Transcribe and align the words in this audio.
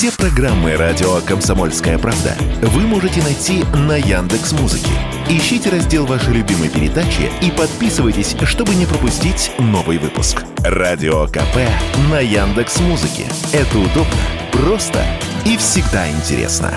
Все 0.00 0.10
программы 0.12 0.76
радио 0.76 1.20
Комсомольская 1.26 1.98
правда 1.98 2.34
вы 2.62 2.86
можете 2.86 3.22
найти 3.22 3.64
на 3.86 3.98
Яндекс 3.98 4.52
Музыке. 4.52 4.88
Ищите 5.28 5.68
раздел 5.68 6.06
вашей 6.06 6.32
любимой 6.32 6.70
передачи 6.70 7.30
и 7.42 7.50
подписывайтесь, 7.50 8.34
чтобы 8.44 8.74
не 8.76 8.86
пропустить 8.86 9.52
новый 9.58 9.98
выпуск. 9.98 10.42
Радио 10.60 11.26
КП 11.26 11.68
на 12.10 12.18
Яндекс 12.18 12.80
Музыке. 12.80 13.26
Это 13.52 13.78
удобно, 13.78 14.16
просто 14.52 15.04
и 15.44 15.58
всегда 15.58 16.10
интересно. 16.10 16.72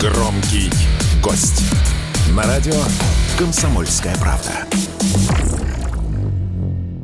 Громкий 0.00 0.72
гость. 1.22 1.62
На 2.34 2.42
радио 2.42 2.74
«Комсомольская 3.38 4.16
правда». 4.16 4.66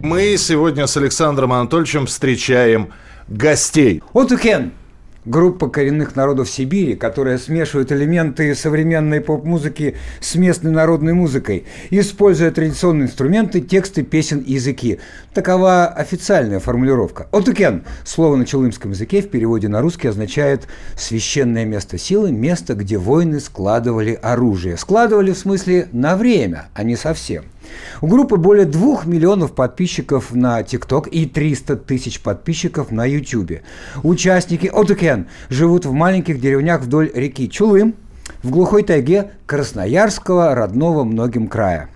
Мы 0.02 0.37
сегодня 0.38 0.87
с 0.87 0.97
Александром 0.97 1.52
Анатольевичем 1.52 2.06
встречаем 2.06 2.92
гостей. 3.28 4.02
Отукен 4.12 4.73
группа 5.27 5.69
коренных 5.69 6.16
народов 6.16 6.48
Сибири, 6.48 6.95
которая 6.95 7.38
смешивает 7.38 7.92
элементы 7.92 8.55
современной 8.55 9.20
поп-музыки 9.20 9.97
с 10.20 10.37
местной 10.37 10.70
народной 10.70 11.12
музыкой, 11.12 11.64
используя 11.91 12.50
традиционные 12.50 13.06
инструменты, 13.06 13.61
тексты 13.61 14.02
песен 14.02 14.38
и 14.38 14.55
языки. 14.55 15.00
Такова 15.34 15.86
официальная 15.86 16.61
формулировка. 16.61 17.28
Отукен– 17.33 17.84
слово 18.05 18.36
на 18.36 18.47
чулымском 18.47 18.92
языке 18.92 19.20
в 19.20 19.28
переводе 19.28 19.69
на 19.69 19.80
русский 19.80 20.09
означает 20.09 20.69
«священное 20.97 21.64
место 21.64 21.98
силы», 21.98 22.30
место, 22.30 22.75
где 22.75 22.97
воины 22.97 23.41
складывали 23.41 24.19
оружие. 24.23 24.77
Складывали 24.77 25.33
в 25.33 25.38
смысле 25.38 25.88
на 25.92 26.16
время, 26.16 26.69
а 26.75 26.84
не 26.84 26.97
совсем. 26.97 27.45
У 28.01 28.06
группы 28.06 28.37
более 28.37 28.66
двух 28.66 29.06
миллионов 29.06 29.55
подписчиков 29.55 30.34
на 30.34 30.62
ТикТок 30.62 31.09
и 31.09 31.27
300 31.27 31.77
тысяч 31.77 32.20
подписчиков 32.20 32.91
на 32.91 33.05
Ютубе. 33.05 33.62
Участники 34.03 34.67
Отукен 34.67 35.27
живут 35.48 35.87
в 35.87 35.92
маленьких 35.92 36.41
деревнях 36.41 36.83
вдоль 36.83 37.11
реки 37.14 37.48
Чулым, 37.48 37.94
в 38.42 38.50
глухой 38.50 38.83
тайге 38.83 39.33
Красноярского, 39.47 40.55
родного 40.55 41.05
многим 41.05 41.48
края. 41.48 41.89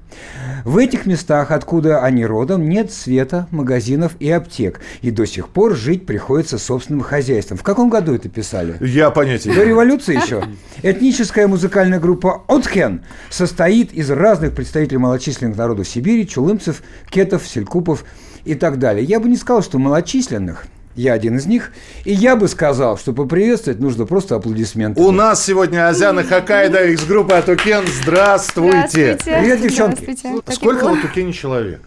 В 0.64 0.76
этих 0.76 1.06
местах, 1.06 1.50
откуда 1.50 2.02
они 2.02 2.24
родом, 2.24 2.68
нет 2.68 2.92
света, 2.92 3.46
магазинов 3.50 4.12
и 4.20 4.30
аптек. 4.30 4.80
И 5.02 5.10
до 5.10 5.26
сих 5.26 5.48
пор 5.48 5.74
жить 5.74 6.06
приходится 6.06 6.58
собственным 6.58 7.02
хозяйством. 7.02 7.58
В 7.58 7.62
каком 7.62 7.90
году 7.90 8.14
это 8.14 8.28
писали? 8.28 8.76
Я 8.80 9.10
понятия 9.10 9.52
До 9.52 9.64
революции 9.64 10.16
еще. 10.16 10.44
Этническая 10.82 11.48
музыкальная 11.48 12.00
группа 12.00 12.42
«Отхен» 12.48 13.02
состоит 13.30 13.92
из 13.92 14.10
разных 14.10 14.54
представителей 14.54 14.98
малочисленных 14.98 15.56
народов 15.56 15.88
Сибири, 15.88 16.26
чулымцев, 16.26 16.82
кетов, 17.08 17.46
селькупов 17.46 18.04
и 18.44 18.54
так 18.54 18.78
далее. 18.78 19.04
Я 19.04 19.20
бы 19.20 19.28
не 19.28 19.36
сказал, 19.36 19.62
что 19.62 19.78
малочисленных– 19.78 20.66
я 20.96 21.12
один 21.12 21.36
из 21.36 21.46
них. 21.46 21.72
И 22.04 22.12
я 22.12 22.36
бы 22.36 22.48
сказал, 22.48 22.98
что 22.98 23.12
поприветствовать 23.12 23.80
нужно 23.80 24.06
просто 24.06 24.36
аплодисменты. 24.36 25.00
У 25.00 25.10
нас 25.10 25.44
сегодня 25.44 25.88
Азяна 25.88 26.22
Хакайда 26.24 26.84
из 26.86 27.04
группы 27.04 27.34
Атукен. 27.34 27.84
Здравствуйте. 27.86 29.18
Здравствуйте. 29.18 29.38
Привет, 29.40 29.60
девчонки. 29.62 30.00
Здравствуйте. 30.02 30.52
Сколько 30.52 30.84
в 30.88 30.92
Атукене 30.98 31.32
человек? 31.32 31.82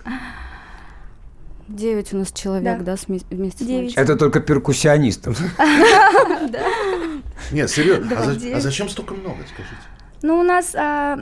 Девять 1.68 2.14
у 2.14 2.18
нас 2.18 2.32
человек, 2.32 2.80
Да. 2.80 2.84
да, 2.84 2.98
с 2.98 3.06
вме- 3.06 3.24
вместе 3.32 3.64
с 3.64 3.68
Девять. 3.68 3.82
мальчиком. 3.84 4.04
Это 4.04 4.16
только 4.16 4.40
перкуссионистов. 4.42 5.40
Нет, 7.52 7.70
серьезно. 7.70 8.10
А, 8.18 8.58
а 8.58 8.60
зачем 8.60 8.90
столько 8.90 9.14
много, 9.14 9.38
скажите? 9.48 9.76
Ну, 10.22 10.40
у 10.40 10.44
нас 10.44 10.76
а, 10.76 11.20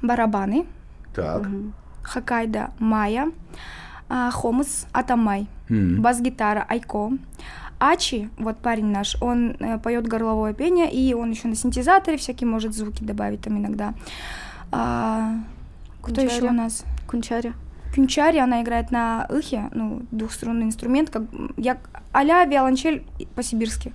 барабаны, 0.00 0.66
Так. 1.14 1.42
хоккайдо, 2.02 2.70
майя, 2.78 3.30
а, 4.08 4.30
хомус, 4.30 4.86
атамай, 4.92 5.46
М. 5.72 6.02
бас-гитара, 6.02 6.64
айко. 6.68 7.12
Ачи, 7.78 8.28
вот 8.38 8.58
парень 8.58 8.86
наш, 8.92 9.16
он 9.20 9.56
э, 9.58 9.78
поет 9.78 10.06
горловое 10.06 10.52
пение, 10.54 10.88
и 10.92 11.14
он 11.14 11.30
еще 11.30 11.48
на 11.48 11.56
синтезаторе 11.56 12.16
всякие 12.16 12.46
может 12.48 12.74
звуки 12.74 13.02
добавить 13.02 13.40
там 13.40 13.58
иногда. 13.58 13.94
А, 14.70 15.34
кто 16.00 16.14
Кунчари. 16.14 16.26
еще 16.36 16.44
у 16.48 16.52
нас? 16.52 16.84
Кунчари. 17.08 17.52
Кюнчари, 17.94 18.38
она 18.38 18.62
играет 18.62 18.90
на 18.90 19.26
ихе, 19.30 19.68
ну, 19.72 20.02
двухструнный 20.10 20.64
инструмент, 20.64 21.10
как 21.10 21.22
я 21.56 21.76
а-ля 22.12 22.44
виолончель 22.44 23.04
по-сибирски. 23.34 23.92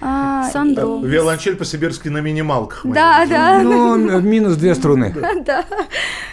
А, 0.00 0.48
Сандро. 0.50 0.98
Виолончель 1.02 1.56
по-сибирски 1.56 2.08
на 2.08 2.18
минималках. 2.18 2.84
Да, 2.84 3.24
да. 3.26 3.62
Ну, 3.62 4.20
минус 4.20 4.56
две 4.56 4.74
струны. 4.74 5.14
Да. 5.44 5.64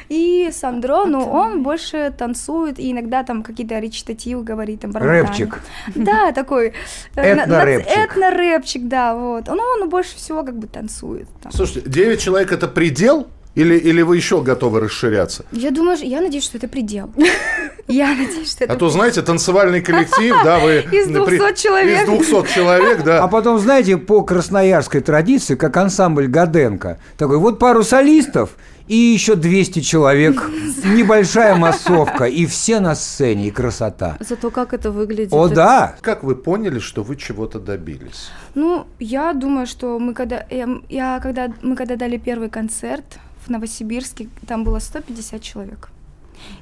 И 0.09 0.49
Сандро, 0.51 1.05
ну, 1.05 1.21
он 1.23 1.63
больше 1.63 2.13
танцует, 2.17 2.79
и 2.79 2.91
иногда 2.91 3.23
там 3.23 3.43
какие-то 3.43 3.79
речитативы 3.79 4.43
говорит, 4.43 4.81
там. 4.81 4.91
Рэпчик. 4.91 5.61
Да, 5.95 6.31
такой. 6.33 6.73
э, 7.15 7.21
Этно-рэпчик. 7.21 7.97
Этно-рэпчик, 7.97 8.87
да, 8.87 9.15
вот. 9.15 9.47
Ну, 9.47 9.61
он 9.81 9.89
больше 9.89 10.15
всего 10.17 10.43
как 10.43 10.57
бы 10.57 10.67
танцует. 10.67 11.27
Слушайте, 11.51 11.89
9 11.89 12.19
человек 12.19 12.51
это 12.51 12.67
предел? 12.67 13.27
Или, 13.53 13.75
или 13.75 14.01
вы 14.01 14.15
еще 14.15 14.41
готовы 14.41 14.79
расширяться? 14.79 15.45
Я 15.51 15.71
думаю, 15.71 15.97
я 16.01 16.21
надеюсь, 16.21 16.45
что 16.45 16.57
это 16.57 16.67
предел. 16.67 17.11
Я 17.87 18.09
надеюсь, 18.09 18.51
что 18.51 18.63
это 18.63 18.73
А 18.73 18.75
то, 18.77 18.89
знаете, 18.89 19.21
танцевальный 19.21 19.81
коллектив, 19.81 20.33
да, 20.45 20.59
вы... 20.59 20.85
Из 20.91 21.07
200 21.07 21.61
человек. 21.61 22.07
Из 22.07 22.25
200 22.27 22.53
человек, 22.53 22.99
А 23.01 23.03
да. 23.03 23.27
потом, 23.27 23.59
знаете, 23.59 23.97
по 23.97 24.21
красноярской 24.23 25.01
традиции, 25.01 25.55
как 25.55 25.75
ансамбль 25.75 26.27
Гаденко, 26.27 26.99
такой 27.17 27.37
вот 27.39 27.59
пару 27.59 27.83
солистов 27.83 28.51
и 28.87 28.95
еще 28.95 29.35
200 29.35 29.81
человек, 29.81 30.41
небольшая 30.85 31.55
массовка, 31.55 32.25
и 32.25 32.45
все 32.45 32.79
на 32.79 32.95
сцене, 32.95 33.47
и 33.47 33.51
красота. 33.51 34.15
Зато 34.21 34.51
как 34.51 34.73
это 34.73 34.91
выглядит. 34.91 35.33
О, 35.33 35.47
это- 35.47 35.55
да! 35.55 35.95
Как 36.01 36.23
вы 36.23 36.35
поняли, 36.35 36.79
что 36.79 37.03
вы 37.03 37.17
чего-то 37.17 37.59
добились? 37.59 38.29
Ну, 38.55 38.85
я 38.99 39.33
думаю, 39.33 39.67
что 39.67 39.99
мы 39.99 40.13
когда, 40.13 40.45
эм, 40.49 40.85
я, 40.87 41.19
когда, 41.21 41.51
мы 41.61 41.75
когда 41.75 41.95
дали 41.97 42.17
первый 42.17 42.49
концерт 42.49 43.05
в 43.45 43.49
Новосибирске, 43.49 44.27
там 44.47 44.63
было 44.63 44.79
150 44.79 45.41
человек. 45.41 45.89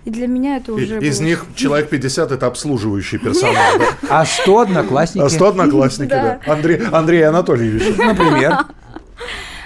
И 0.06 0.10
для 0.10 0.28
меня 0.28 0.58
это 0.58 0.72
И- 0.74 0.76
уже 0.76 1.00
Из 1.02 1.20
было- 1.20 1.26
них 1.28 1.46
человек 1.56 1.90
50 1.90 2.32
это 2.32 2.48
обслуживающий 2.48 3.18
персонал. 3.18 3.56
да? 3.80 3.86
А 4.22 4.26
100 4.26 4.60
одноклассники, 4.60 5.24
А 5.26 5.30
100 5.30 5.48
одноклассники, 5.48 6.10
да. 6.10 6.40
Да. 6.46 6.54
Андрей, 6.54 6.80
Андрей 6.92 7.24
Анатольевич. 7.28 7.98
например. 7.98 8.58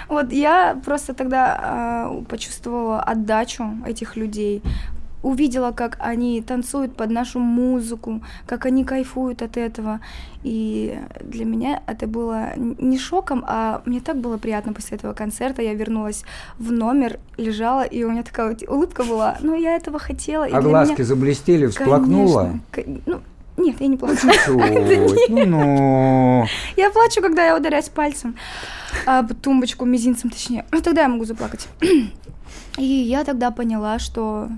Вот 0.06 0.32
я 0.32 0.78
просто 0.84 1.14
тогда 1.14 1.58
а, 1.60 2.22
почувствовала 2.28 3.00
отдачу 3.00 3.64
этих 3.86 4.16
людей, 4.16 4.62
увидела, 5.24 5.72
как 5.72 5.96
они 6.00 6.42
танцуют 6.42 6.94
под 6.96 7.10
нашу 7.10 7.38
музыку, 7.40 8.22
как 8.46 8.66
они 8.66 8.84
кайфуют 8.84 9.42
от 9.42 9.56
этого. 9.56 10.00
И 10.42 10.98
для 11.22 11.44
меня 11.46 11.82
это 11.86 12.06
было 12.06 12.50
не 12.56 12.98
шоком, 12.98 13.42
а 13.48 13.80
мне 13.86 14.00
так 14.00 14.18
было 14.18 14.36
приятно 14.36 14.74
после 14.74 14.98
этого 14.98 15.14
концерта. 15.14 15.62
Я 15.62 15.72
вернулась 15.74 16.24
в 16.58 16.70
номер, 16.70 17.18
лежала, 17.38 17.82
и 17.84 18.04
у 18.04 18.10
меня 18.10 18.22
такая 18.22 18.50
вот 18.50 18.62
улыбка 18.68 19.02
была. 19.02 19.38
Ну, 19.40 19.54
я 19.58 19.74
этого 19.76 19.98
хотела. 19.98 20.44
А 20.44 20.60
глазки 20.60 20.96
меня- 20.96 21.04
заблестели, 21.04 21.66
всплакнула. 21.66 22.60
Конечно. 22.70 23.00
Ко- 23.02 23.10
Ну, 23.10 23.20
нет, 23.56 23.80
я 23.80 23.86
не. 23.86 23.96
Чуть, 23.96 25.28
ну, 25.30 25.44
ну. 25.46 26.44
Я 26.76 26.90
плачу, 26.90 27.22
когда 27.22 27.46
я 27.46 27.56
ударяюсь 27.56 27.88
пальцем 27.88 28.36
об 29.06 29.32
тумбочку, 29.34 29.86
мизинцем 29.86 30.28
точнее. 30.28 30.66
Ну, 30.70 30.82
тогда 30.82 31.02
я 31.02 31.08
могу 31.08 31.24
заплакать. 31.24 31.66
И 32.78 32.84
я 32.84 33.24
тогда 33.24 33.50
поняла, 33.50 33.98
что 33.98 34.48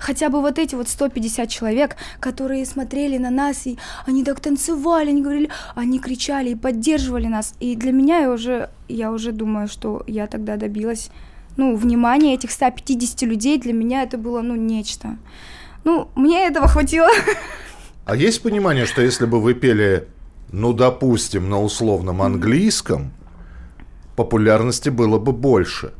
хотя 0.00 0.30
бы 0.30 0.40
вот 0.40 0.58
эти 0.58 0.74
вот 0.74 0.88
150 0.88 1.48
человек, 1.48 1.96
которые 2.18 2.66
смотрели 2.66 3.18
на 3.18 3.30
нас, 3.30 3.66
и 3.66 3.78
они 4.06 4.24
так 4.24 4.40
танцевали, 4.40 5.10
они 5.10 5.22
говорили, 5.22 5.50
они 5.76 6.00
кричали 6.00 6.50
и 6.50 6.54
поддерживали 6.54 7.26
нас. 7.26 7.54
И 7.60 7.76
для 7.76 7.92
меня 7.92 8.18
я 8.18 8.32
уже, 8.32 8.70
я 8.88 9.12
уже 9.12 9.32
думаю, 9.32 9.68
что 9.68 10.02
я 10.06 10.26
тогда 10.26 10.56
добилась, 10.56 11.10
ну, 11.56 11.76
внимания 11.76 12.34
этих 12.34 12.50
150 12.50 13.22
людей, 13.22 13.58
для 13.58 13.72
меня 13.72 14.02
это 14.02 14.18
было, 14.18 14.40
ну, 14.40 14.56
нечто. 14.56 15.18
Ну, 15.84 16.08
мне 16.14 16.46
этого 16.46 16.66
хватило. 16.68 17.08
А 18.06 18.16
есть 18.16 18.42
понимание, 18.42 18.86
что 18.86 19.02
если 19.02 19.26
бы 19.26 19.40
вы 19.40 19.54
пели, 19.54 20.08
ну, 20.52 20.72
допустим, 20.72 21.48
на 21.48 21.62
условном 21.62 22.22
английском, 22.22 23.12
популярности 24.16 24.88
было 24.88 25.18
бы 25.18 25.32
больше? 25.32 25.92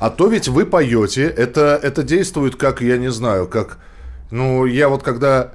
А 0.00 0.08
то 0.08 0.28
ведь 0.28 0.48
вы 0.48 0.64
поете, 0.64 1.24
это, 1.24 1.78
это 1.80 2.02
действует 2.02 2.56
как, 2.56 2.80
я 2.80 2.96
не 2.96 3.10
знаю, 3.10 3.46
как... 3.46 3.78
Ну, 4.30 4.64
я 4.64 4.88
вот 4.88 5.02
когда 5.02 5.52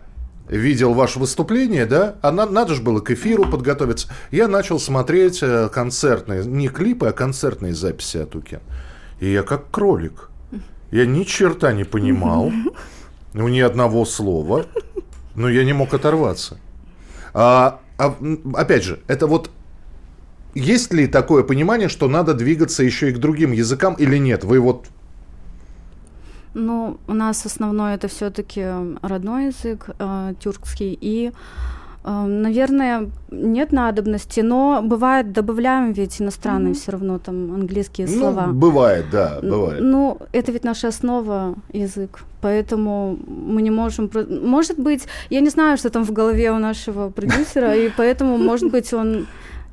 видел 0.47 0.94
ваше 0.94 1.18
выступление, 1.18 1.88
да, 1.88 2.15
а 2.21 2.31
на- 2.31 2.45
надо 2.45 2.75
же 2.75 2.83
было 2.83 3.00
к 3.00 3.09
эфиру 3.09 3.45
подготовиться, 3.45 4.07
я 4.30 4.47
начал 4.47 4.80
смотреть 4.80 5.39
э, 5.42 5.68
концертные, 5.74 6.45
не 6.45 6.68
клипы, 6.68 7.07
а 7.07 7.12
концертные 7.12 7.74
записи 7.74 8.18
от 8.18 8.36
Укен. 8.36 8.59
И 9.19 9.31
я 9.31 9.42
как 9.42 9.71
кролик. 9.71 10.30
Я 10.92 11.07
ни 11.07 11.24
черта 11.24 11.74
не 11.74 11.83
понимал, 11.83 12.51
ну, 13.33 13.47
ни 13.47 13.62
одного 13.62 14.06
слова, 14.06 14.68
но 15.33 15.50
я 15.50 15.63
не 15.63 15.74
мог 15.74 15.92
оторваться. 15.95 16.59
А, 17.33 17.80
а, 17.97 18.15
опять 18.53 18.83
же, 18.83 19.00
это 19.07 19.25
вот 19.25 19.50
есть 20.56 20.94
ли 20.94 21.07
такое 21.07 21.44
понимание, 21.44 21.90
что 21.90 22.07
надо 22.07 22.34
двигаться 22.34 22.84
еще 22.84 23.10
и 23.10 23.13
к 23.13 23.18
другим 23.19 23.52
языкам 23.52 23.94
или 23.96 24.18
нет? 24.18 24.44
Вы 24.44 24.60
вот 24.60 24.86
Ну, 26.54 26.98
у 27.07 27.13
нас 27.13 27.46
основной 27.46 27.96
это 27.96 28.07
все-таки 28.07 28.66
родной 29.02 29.48
язык 29.48 29.90
э, 30.00 30.34
тюркский 30.40 30.98
и 31.02 31.31
э, 32.06 32.25
Наверное, 32.25 33.10
нет 33.31 33.74
надобности, 33.74 34.40
но 34.40 34.81
бывает 34.81 35.34
добавляем 35.34 35.92
ведь 35.92 36.22
иностранные 36.22 36.74
все 36.74 36.92
равно 36.92 37.19
там 37.19 37.54
английские 37.54 38.07
Ну, 38.07 38.19
слова. 38.19 38.48
бывает, 38.48 39.06
да, 39.12 39.40
бывает. 39.44 39.81
Ну, 39.84 40.18
это 40.31 40.52
ведь 40.54 40.63
наша 40.63 40.88
основа 40.88 41.56
язык, 41.74 42.19
поэтому 42.42 43.18
мы 43.28 43.62
не 43.62 43.72
можем... 43.72 44.10
Может 44.30 44.80
быть, 44.80 45.04
я 45.30 45.42
не 45.42 45.50
знаю, 45.50 45.78
что 45.78 45.90
там 45.90 46.06
в 46.06 46.12
голове 46.13 46.52
у 46.52 46.60
нашего 46.60 47.10
продюсера, 47.10 47.75
и 47.75 47.90
поэтому, 47.98 48.38
может 48.38 48.72
быть, 48.72 48.94
он 48.94 49.25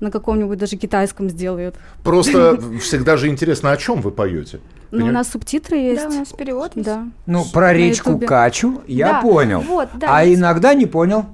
на 0.02 0.10
каком-нибудь 0.10 0.58
даже 0.58 0.76
китайском 0.76 1.30
сделает. 1.30 1.76
Просто 2.02 2.60
всегда 2.80 3.16
же 3.16 3.28
интересно, 3.28 3.70
о 3.70 3.76
чем 3.76 4.00
вы 4.02 4.10
поете. 4.10 4.60
Но 4.90 5.06
у 5.06 5.10
нас 5.10 5.28
субтитры 5.30 5.78
есть. 5.78 6.02
Да, 6.02 6.08
у 6.08 6.18
нас 6.18 6.28
перевод 6.32 6.72
есть. 6.76 6.84
Да. 6.86 7.04
Ну, 7.26 7.44
про 7.52 7.72
речку. 7.72 8.18
Качу 8.18 8.82
я 8.86 9.12
Да, 9.14 9.20
понял. 9.22 9.60
вот, 9.60 9.88
да, 9.94 10.06
а 10.10 10.24
есть. 10.24 10.38
иногда 10.38 10.74
не 10.74 10.84
понял. 10.86 11.24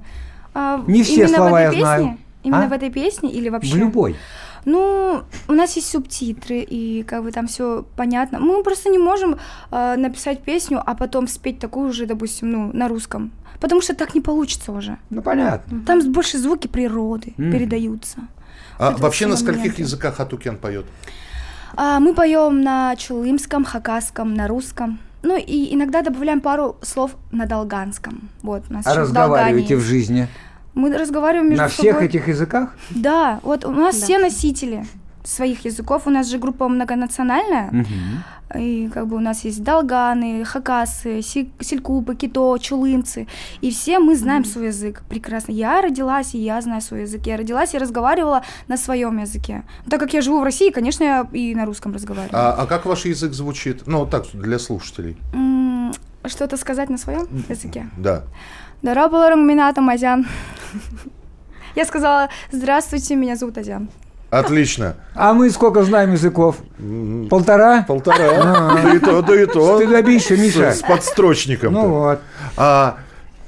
А, 0.53 0.81
Не 0.87 1.03
все 1.03 1.27
слова 1.27 1.61
я 1.61 1.71
знаю. 1.73 2.03
песне? 2.03 2.17
Именно 2.43 2.65
А? 2.65 2.69
в 2.69 2.71
этой 2.73 2.89
песне 2.89 3.29
или 3.31 3.49
вообще? 3.49 3.73
В 3.73 3.77
любой. 3.77 4.15
Ну, 4.65 5.21
у 5.47 5.53
нас 5.53 5.75
есть 5.75 5.89
субтитры, 5.89 6.59
и 6.59 7.03
как 7.03 7.23
бы 7.23 7.31
там 7.31 7.47
все 7.47 7.85
понятно. 7.95 8.39
Мы 8.39 8.63
просто 8.63 8.89
не 8.89 8.97
можем 8.97 9.37
э, 9.71 9.95
написать 9.97 10.41
песню, 10.43 10.81
а 10.85 10.95
потом 10.95 11.27
спеть 11.27 11.59
такую 11.59 11.91
же, 11.91 12.05
допустим, 12.05 12.51
ну, 12.51 12.69
на 12.73 12.87
русском. 12.87 13.31
Потому 13.59 13.81
что 13.81 13.93
так 13.95 14.15
не 14.15 14.21
получится 14.21 14.71
уже. 14.71 14.97
Ну, 15.09 15.21
понятно. 15.21 15.81
Там 15.85 16.11
больше 16.11 16.37
звуки 16.37 16.67
природы 16.67 17.33
Мгм. 17.37 17.51
передаются. 17.51 18.19
А 18.77 18.91
Это 18.91 19.01
вообще 19.01 19.27
на 19.27 19.35
скольких 19.37 19.59
моменты. 19.59 19.81
языках 19.81 20.19
Атукен 20.19 20.57
поет? 20.57 20.85
А, 21.75 21.99
мы 21.99 22.13
поем 22.13 22.61
на 22.61 22.95
чулымском, 22.95 23.63
хакасском, 23.65 24.33
на 24.33 24.47
русском. 24.47 24.99
Ну 25.21 25.37
и 25.37 25.73
иногда 25.75 26.01
добавляем 26.01 26.39
пару 26.41 26.77
слов 26.81 27.11
на 27.31 27.45
долганском. 27.45 28.29
Вот, 28.41 28.63
у 28.69 28.73
нас 28.73 28.87
А 28.87 28.93
в 28.93 28.97
разговариваете 28.97 29.75
в 29.75 29.79
Долгане 29.79 29.89
жизни. 29.89 30.27
Мы 30.75 30.95
разговариваем 30.97 31.49
между 31.49 31.63
на 31.63 31.69
всех 31.69 31.93
собой. 31.95 32.05
этих 32.07 32.27
языках? 32.29 32.73
Да, 32.91 33.39
вот 33.43 33.65
у 33.65 33.71
нас 33.71 33.97
Да. 33.99 34.05
все 34.05 34.17
носители 34.17 34.85
своих 35.29 35.65
языков. 35.65 36.07
У 36.07 36.09
нас 36.09 36.27
же 36.27 36.37
группа 36.39 36.67
многонациональная. 36.67 37.69
Мгм. 37.71 38.23
И 38.55 38.89
как 38.91 39.07
бы 39.07 39.15
у 39.15 39.19
нас 39.19 39.45
есть 39.45 39.63
долганы, 39.63 40.43
хакасы, 40.43 41.21
селькупы, 41.21 42.15
кито, 42.15 42.57
чулымцы. 42.57 43.27
И 43.61 43.69
все 43.69 43.99
мы 43.99 44.15
знаем 44.15 44.43
свой 44.43 44.67
язык 44.67 45.03
прекрасно. 45.07 45.51
Я 45.51 45.81
родилась, 45.81 46.33
и 46.33 46.39
я 46.39 46.59
знаю 46.61 46.81
свой 46.81 47.01
язык. 47.01 47.27
Я 47.27 47.37
родилась 47.37 47.75
и 47.75 47.77
разговаривала 47.77 48.41
на 48.67 48.77
своем 48.77 49.19
языке. 49.19 49.63
Так 49.89 49.99
как 49.99 50.13
я 50.13 50.21
живу 50.21 50.39
в 50.39 50.43
России, 50.43 50.71
конечно, 50.71 51.03
я 51.03 51.27
и 51.31 51.53
на 51.53 51.65
русском 51.65 51.93
разговариваю. 51.93 52.35
А, 52.35 52.53
а 52.53 52.65
как 52.65 52.85
ваш 52.85 53.05
язык 53.05 53.33
звучит? 53.33 53.85
Ну, 53.85 54.07
так, 54.07 54.25
для 54.33 54.57
слушателей. 54.57 55.17
Что-то 56.25 56.57
сказать 56.57 56.89
на 56.89 56.97
своем 56.97 57.27
языке? 57.49 57.87
Да. 57.97 58.23
Минатам 58.81 59.89
Азян. 59.89 60.25
Я 61.75 61.85
сказала, 61.85 62.29
здравствуйте, 62.51 63.15
меня 63.15 63.35
зовут 63.35 63.57
Азян. 63.57 63.89
Отлично. 64.29 64.95
А 65.15 65.33
мы 65.33 65.49
сколько 65.49 65.83
знаем 65.83 66.11
языков? 66.11 66.57
Полтора? 67.29 67.83
Полтора. 67.87 68.79
Да 68.83 68.93
и 68.93 68.99
то, 68.99 69.21
да 69.21 69.41
и 69.41 69.45
то. 69.45 69.79
Ты 69.79 69.87
добейся, 69.87 70.37
Миша. 70.37 70.71
С, 70.71 70.81
подстрочником. 70.81 71.73
Ну 71.73 71.89
вот. 71.89 72.19
А, 72.55 72.97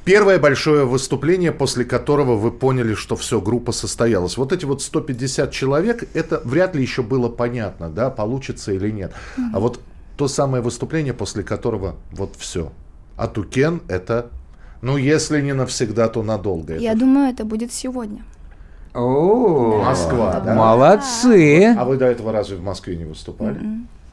первое 0.05 0.39
большое 0.39 0.85
выступление, 0.85 1.51
после 1.51 1.85
которого 1.85 2.35
вы 2.35 2.51
поняли, 2.51 2.95
что 2.95 3.15
все, 3.15 3.39
группа 3.39 3.71
состоялась. 3.71 4.37
Вот 4.37 4.51
эти 4.51 4.65
вот 4.65 4.81
150 4.81 5.51
человек, 5.51 6.03
это 6.15 6.41
вряд 6.43 6.75
ли 6.75 6.81
еще 6.81 7.03
было 7.03 7.29
понятно, 7.29 7.89
да, 7.89 8.09
получится 8.09 8.71
или 8.71 8.89
нет. 8.89 9.11
А 9.53 9.59
вот 9.59 9.79
то 10.17 10.27
самое 10.27 10.63
выступление, 10.63 11.13
после 11.13 11.43
которого 11.43 11.95
вот 12.11 12.33
все. 12.37 12.71
А 13.17 13.27
Тукен 13.27 13.81
это, 13.87 14.29
ну, 14.81 14.97
если 14.97 15.41
не 15.41 15.53
навсегда, 15.53 16.07
то 16.09 16.23
надолго. 16.23 16.73
Это- 16.73 16.83
Я 16.83 16.95
думаю, 16.95 17.29
это 17.31 17.45
будет 17.45 17.71
сегодня. 17.71 18.23
О, 18.93 19.83
Москва, 19.85 20.41
да? 20.43 20.53
Молодцы. 20.53 21.73
А 21.77 21.85
вы 21.85 21.97
до 21.97 22.05
этого 22.05 22.31
разве 22.31 22.57
в 22.57 22.63
Москве 22.63 22.95
не 22.97 23.05
выступали? 23.05 23.59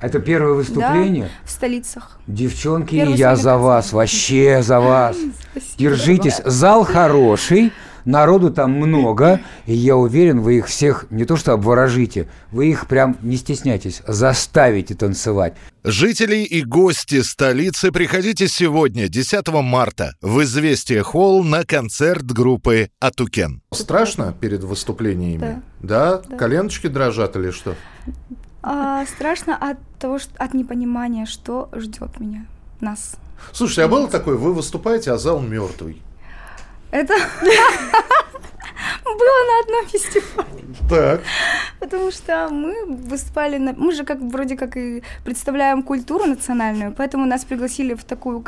Это 0.00 0.20
первое 0.20 0.52
выступление? 0.52 1.25
Да, 1.25 1.30
в 1.44 1.50
столицах. 1.50 2.19
Девчонки, 2.28 2.94
Первый 2.94 3.16
я 3.16 3.34
за 3.34 3.56
вас, 3.56 3.92
вообще 3.92 4.62
за 4.62 4.78
вас. 4.78 5.16
Держитесь. 5.78 6.40
Зал 6.44 6.84
хороший, 6.84 7.72
народу 8.08 8.50
там 8.50 8.72
много, 8.72 9.40
и 9.66 9.75
я 9.75 9.96
уверен, 9.96 10.40
вы 10.40 10.58
их 10.58 10.66
всех 10.66 11.06
не 11.10 11.25
то 11.25 11.37
что 11.37 11.52
обворожите, 11.52 12.28
вы 12.50 12.70
их 12.70 12.88
прям, 12.88 13.16
не 13.22 13.37
стесняйтесь, 13.37 14.02
заставите 14.06 14.94
танцевать. 14.94 15.55
Жители 15.84 16.37
и 16.37 16.62
гости 16.62 17.22
столицы, 17.22 17.93
приходите 17.93 18.49
сегодня, 18.49 19.08
10 19.08 19.49
марта, 19.62 20.14
в 20.20 20.43
«Известия 20.43 21.02
Холл» 21.02 21.44
на 21.44 21.64
концерт 21.64 22.25
группы 22.25 22.90
«Атукен». 22.99 23.62
Страшно 23.72 24.34
перед 24.38 24.64
выступлениями? 24.64 25.62
Да. 25.81 26.22
Коленочки 26.38 26.88
дрожат 26.88 27.37
или 27.37 27.50
что? 27.50 27.75
А, 28.62 29.06
страшно 29.06 29.56
от 29.56 29.78
того, 29.99 30.19
что 30.19 30.32
от 30.38 30.54
непонимания, 30.54 31.26
что 31.26 31.69
ждет 31.75 32.19
меня, 32.19 32.46
нас. 32.81 33.16
Слушайте, 33.52 33.84
а 33.84 33.88
было 33.88 34.08
такое, 34.08 34.37
вы 34.37 34.52
выступаете, 34.52 35.12
а 35.12 35.19
зал 35.19 35.40
мертвый? 35.40 36.02
Это 36.90 37.14
было 39.05 39.44
на 39.46 39.61
одном 39.61 39.87
фестивале, 39.87 40.64
Так. 40.88 41.20
Потому 41.88 42.11
что 42.11 42.49
мы 42.50 42.85
выступали, 42.87 43.58
на... 43.58 43.73
мы 43.73 43.93
же 43.93 44.05
как 44.05 44.20
вроде 44.20 44.56
как 44.56 44.76
и 44.76 45.02
представляем 45.25 45.82
культуру 45.82 46.26
национальную, 46.26 46.93
поэтому 46.93 47.26
нас 47.26 47.44
пригласили 47.44 47.94
в 47.94 48.05
такую 48.05 48.44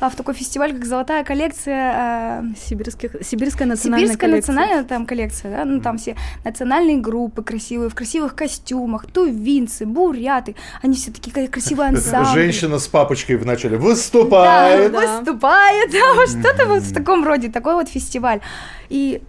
а, 0.00 0.10
в 0.10 0.16
такой 0.16 0.34
фестиваль, 0.34 0.72
как 0.72 0.84
Золотая 0.84 1.24
коллекция. 1.24 1.92
а, 1.94 2.44
Сибирских, 2.56 3.12
Сибирская 3.22 3.68
национальная 3.68 4.06
Сибирская 4.08 4.30
коллекция. 4.30 4.52
национальная 4.54 4.84
там 4.84 5.06
коллекция, 5.06 5.56
да, 5.56 5.64
ну 5.64 5.80
там 5.80 5.98
все 5.98 6.16
национальные 6.44 6.98
группы 6.98 7.42
красивые, 7.42 7.88
в 7.88 7.94
красивых 7.94 8.34
костюмах, 8.34 9.06
тувинцы, 9.06 9.86
буряты, 9.86 10.56
они 10.82 10.96
все 10.96 11.12
такие 11.12 11.48
красивые 11.48 11.88
ансамбли. 11.90 12.32
Женщина 12.32 12.78
с 12.78 12.88
папочкой 12.88 13.36
вначале 13.36 13.76
Да, 13.76 13.82
выступает. 13.84 14.92
Да. 14.92 15.16
выступает, 15.16 15.90
да, 15.92 16.14
вот 16.14 16.28
что-то 16.28 16.66
вот 16.66 16.82
в 16.82 16.92
таком 16.92 17.24
роде, 17.24 17.50
такой 17.50 17.74
вот 17.74 17.88
фестиваль. 17.88 18.40
И 18.88 19.22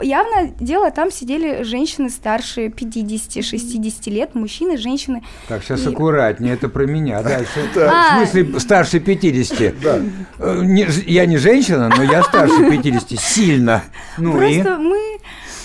явно 0.00 0.52
дело, 0.60 0.90
там 0.90 1.10
сидели 1.10 1.62
женщины 1.62 2.10
старше 2.10 2.66
50-60 2.68 4.10
лет, 4.10 4.34
мужчины, 4.34 4.76
женщины. 4.76 5.22
Так, 5.48 5.62
сейчас 5.64 5.84
И- 5.86 5.88
аккуратнее, 5.88 6.54
это 6.54 6.68
про 6.68 6.86
меня 6.86 7.22
дальше. 7.24 7.68
А. 7.76 8.24
В 8.24 8.28
смысле, 8.28 8.60
старше 8.60 9.00
50. 9.00 9.74
Да. 9.82 10.00
Э, 10.38 10.62
я 11.06 11.26
не 11.26 11.36
женщина, 11.38 11.90
но 11.94 12.02
я 12.02 12.22
старше 12.22 12.70
50. 12.70 13.18
Сильно. 13.20 13.82
Ну 14.18 14.40
и? 14.42 14.62
Просто 14.62 14.78
мы 14.78 15.15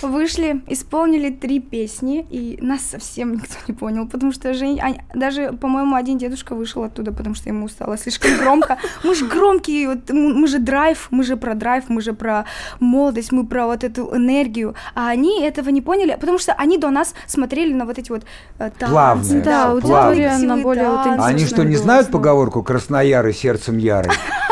вышли, 0.02 0.62
исполнили 0.68 1.30
три 1.30 1.60
песни, 1.60 2.26
и 2.30 2.58
нас 2.62 2.82
совсем 2.82 3.34
никто 3.34 3.56
не 3.68 3.74
понял, 3.74 4.08
потому 4.08 4.32
что 4.32 4.54
жен... 4.54 4.78
ань- 4.82 5.02
даже, 5.14 5.54
по-моему, 5.54 5.96
один 5.96 6.18
дедушка 6.18 6.56
вышел 6.56 6.84
оттуда, 6.84 7.12
потому 7.12 7.36
что 7.36 7.50
ему 7.50 7.68
стало 7.68 7.98
слишком 7.98 8.38
громко. 8.38 8.78
Мы 9.04 9.16
же 9.16 9.26
громкие, 9.28 9.90
вот, 9.90 10.10
мы 10.10 10.48
же 10.48 10.60
драйв, 10.60 11.08
мы 11.12 11.24
же 11.24 11.38
про 11.38 11.56
драйв, 11.56 11.86
мы 11.90 12.02
же 12.02 12.14
про 12.14 12.46
молодость, 12.80 13.32
мы 13.32 13.46
про 13.46 13.66
вот 13.66 13.84
эту 13.84 14.16
энергию, 14.16 14.76
а 14.96 15.10
они 15.10 15.42
этого 15.42 15.70
не 15.70 15.82
поняли, 15.82 16.18
потому 16.20 16.38
что 16.40 16.54
они 16.54 16.78
до 16.78 16.90
нас 16.90 17.14
смотрели 17.28 17.74
на 17.74 17.86
вот 17.86 17.98
эти 17.98 18.12
вот 18.12 18.24
э, 18.60 18.70
танцы. 18.78 18.92
Плавные, 18.94 19.42
Да, 19.42 19.72
аудитория 19.72 20.38
на 20.38 20.58
более 20.58 20.88
аутентичную. 20.88 21.24
Они 21.26 21.46
что, 21.46 21.64
не 21.64 21.76
знают 21.76 22.10
поговорку 22.10 22.64
«краснояры 22.64 23.34
сердцем 23.34 23.78
яры»? 23.78 24.12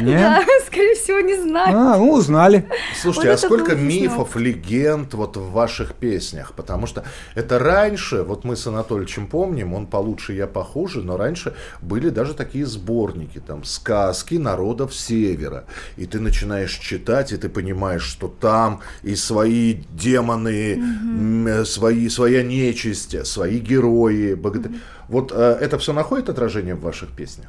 Нет? 0.00 0.20
Да, 0.20 0.42
скорее 0.66 0.94
всего, 0.94 1.20
не 1.20 1.40
знаю. 1.40 1.76
А, 1.76 1.96
ну, 1.96 2.12
узнали. 2.12 2.68
Слушайте, 3.00 3.30
Вот 3.30 3.34
а 3.34 3.38
сколько 3.38 3.74
мифов, 3.74 4.36
легенд 4.36 5.14
вот 5.14 5.36
в 5.36 5.50
ваших 5.50 5.94
песнях? 5.94 6.52
Потому 6.54 6.86
что 6.86 7.04
это 7.34 7.58
раньше, 7.58 8.22
вот 8.22 8.44
мы 8.44 8.56
с 8.56 8.66
Анатольевичем 8.66 9.26
помним, 9.26 9.74
он 9.74 9.86
получше, 9.86 10.34
я 10.34 10.46
похуже, 10.46 11.02
но 11.02 11.16
раньше 11.16 11.54
были 11.80 12.10
даже 12.10 12.34
такие 12.34 12.66
сборники, 12.66 13.38
там, 13.38 13.64
сказки 13.64 14.34
народов 14.34 14.94
Севера. 14.94 15.64
И 15.96 16.06
ты 16.06 16.20
начинаешь 16.20 16.74
читать, 16.74 17.32
и 17.32 17.36
ты 17.36 17.48
понимаешь, 17.48 18.02
что 18.02 18.28
там 18.28 18.80
и 19.02 19.14
свои 19.16 19.78
демоны, 19.92 21.64
свои, 21.64 22.08
своя 22.08 22.42
нечисть, 22.42 23.26
свои 23.26 23.58
герои. 23.58 24.34
богатыри. 24.34 24.74
Вот 25.08 25.32
э, 25.34 25.58
это 25.60 25.78
все 25.78 25.92
находит 25.92 26.28
отражение 26.28 26.74
в 26.74 26.80
ваших 26.80 27.10
песнях? 27.10 27.48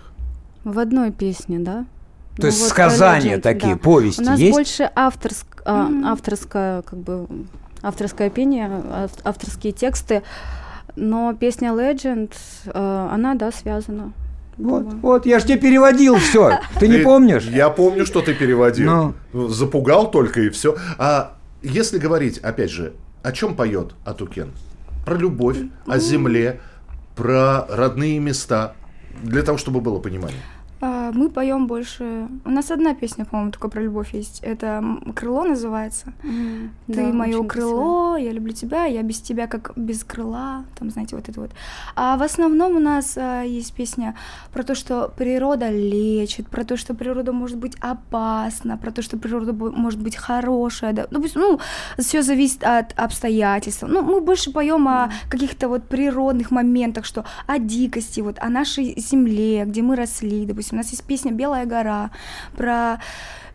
В 0.67 0.79
одной 0.79 1.12
песне, 1.12 1.59
да? 1.59 1.86
То 2.36 2.41
Ну, 2.41 2.45
есть 2.47 2.59
вот 2.59 2.69
сказания 2.69 3.38
Legend, 3.38 3.41
такие, 3.41 3.75
да. 3.75 3.79
повести 3.79 4.21
У 4.21 4.25
нас 4.25 4.38
есть? 4.39 4.51
больше 4.53 4.91
авторск, 4.95 5.45
а, 5.65 5.89
авторское, 6.12 6.81
как 6.81 7.00
бы, 7.00 7.25
авторское 7.81 8.29
пение, 8.29 8.65
ав- 8.91 9.12
авторские 9.24 9.71
тексты, 9.71 10.24
но 10.97 11.33
песня 11.33 11.69
Legend, 11.71 12.31
э, 12.65 13.07
она, 13.13 13.36
да, 13.36 13.51
связана. 13.51 14.12
Вот, 14.57 14.83
Думаю. 14.83 15.00
вот, 15.01 15.25
я 15.25 15.39
ж 15.39 15.43
тебе 15.43 15.57
переводил 15.57 16.17
все. 16.17 16.59
Ты 16.79 16.88
не 16.89 16.97
помнишь? 16.97 17.45
Я 17.45 17.69
помню, 17.69 18.05
что 18.05 18.21
ты 18.21 18.33
переводил. 18.33 19.13
Ну. 19.31 19.47
Запугал 19.47 20.12
только 20.12 20.41
и 20.41 20.50
все. 20.50 20.75
А 20.97 21.38
если 21.62 21.97
говорить, 21.97 22.39
опять 22.39 22.71
же, 22.71 22.93
о 23.24 23.31
чем 23.31 23.55
поет 23.55 23.93
Атукен? 24.03 24.51
Про 25.05 25.15
любовь, 25.15 25.57
о 25.86 25.97
земле, 26.00 26.59
про 27.15 27.65
родные 27.69 28.19
места. 28.19 28.74
Для 29.24 29.41
того, 29.43 29.57
чтобы 29.57 29.79
было 29.81 30.00
понимание. 30.00 30.41
А, 31.07 31.11
Мы 31.13 31.29
поем 31.29 31.67
больше. 31.67 32.27
У 32.45 32.49
нас 32.49 32.71
одна 32.71 32.93
песня, 32.93 33.25
по-моему, 33.25 33.51
только 33.51 33.69
про 33.69 33.81
любовь 33.81 34.13
есть. 34.13 34.39
Это 34.43 34.83
крыло 35.15 35.43
называется. 35.43 36.13
М, 36.23 36.71
Ты 36.87 36.93
да, 36.93 37.13
мое 37.13 37.37
очень 37.37 37.47
красиво. 37.47 37.69
крыло, 37.69 38.17
я 38.17 38.31
люблю 38.31 38.53
тебя, 38.53 38.85
я 38.85 39.03
без 39.03 39.21
тебя 39.21 39.47
как 39.47 39.71
без 39.75 40.03
крыла. 40.03 40.65
Там, 40.77 40.89
знаете, 40.89 41.15
вот 41.15 41.29
это 41.29 41.39
вот. 41.39 41.51
А 41.95 42.17
в 42.17 42.23
основном 42.23 42.75
у 42.75 42.79
нас 42.79 43.17
а, 43.17 43.43
есть 43.43 43.73
песня 43.73 44.15
про 44.51 44.63
то, 44.63 44.75
что 44.75 45.11
природа 45.17 45.69
лечит, 45.69 46.47
про 46.49 46.63
то, 46.63 46.77
что 46.77 46.93
природа 46.93 47.31
может 47.31 47.57
быть 47.57 47.75
опасна, 47.79 48.77
про 48.77 48.91
то, 48.91 49.01
что 49.01 49.17
природа 49.17 49.53
может 49.53 50.01
быть 50.01 50.15
хорошая. 50.15 50.93
Да. 50.93 51.07
Ну, 51.11 51.23
ну, 51.35 51.59
все 51.97 52.21
зависит 52.21 52.63
от 52.63 52.93
обстоятельств. 52.97 53.83
Ну, 53.87 54.01
мы 54.01 54.21
больше 54.21 54.51
поем 54.51 54.87
о 54.87 55.09
каких-то 55.29 55.69
вот 55.69 55.87
природных 55.87 56.51
моментах, 56.51 57.05
что 57.05 57.23
о 57.47 57.59
дикости, 57.59 58.21
вот 58.21 58.37
о 58.39 58.49
нашей 58.49 58.99
земле, 58.99 59.65
где 59.65 59.81
мы 59.81 59.95
росли. 59.95 60.45
Допустим, 60.45 60.77
у 60.77 60.81
нас 60.81 60.89
есть 60.91 60.96
песня 61.01 61.31
«Белая 61.31 61.65
гора», 61.65 62.11
про 62.55 62.99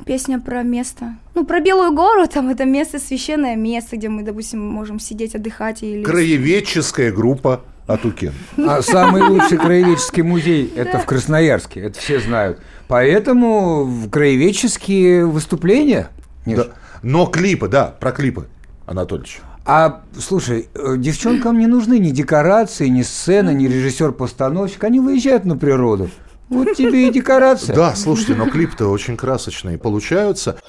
песня 0.04 0.40
про 0.40 0.62
место. 0.62 1.16
Ну, 1.34 1.44
про 1.44 1.61
Белую 1.61 1.92
гору, 1.92 2.26
там 2.26 2.49
это 2.49 2.64
место, 2.64 2.99
священное 2.99 3.56
место, 3.56 3.96
где 3.96 4.08
мы, 4.08 4.22
допустим, 4.22 4.61
можем 4.61 4.99
сидеть, 4.99 5.34
отдыхать 5.34 5.82
или... 5.82 6.02
Краеведческая 6.02 7.12
группа 7.12 7.62
Атукен. 7.87 8.32
А 8.58 8.82
самый 8.82 9.22
лучший 9.22 9.58
краеведческий 9.58 10.22
музей 10.22 10.72
это 10.75 10.99
в 10.99 11.06
Красноярске, 11.06 11.80
это 11.80 11.99
все 11.99 12.20
знают. 12.20 12.61
Поэтому 12.88 13.84
в 13.84 14.11
краеведческие 14.11 15.26
выступления. 15.26 16.08
Да. 16.46 16.68
Но 17.02 17.26
клипы, 17.26 17.68
да, 17.68 17.87
про 17.99 18.12
клипы, 18.12 18.46
Анатольевич. 18.87 19.40
А 19.64 20.02
слушай, 20.18 20.68
э, 20.75 20.94
девчонкам 20.99 21.58
не 21.58 21.68
нужны 21.68 21.99
ни 21.99 22.11
декорации, 22.11 22.88
ни 22.88 23.02
сцена, 23.02 23.50
ни 23.50 23.66
режиссер-постановщик. 23.66 24.82
Они 24.82 24.99
выезжают 24.99 25.44
на 25.44 25.56
природу. 25.56 26.11
Вот 26.52 26.76
тебе 26.76 27.09
и 27.09 27.11
декорация. 27.11 27.75
Да, 27.75 27.97
слушайте, 27.97 28.35
но 28.35 28.47
клип-то 28.47 28.88
очень 28.88 29.16
красочные 29.16 29.78
получаются. 29.78 30.61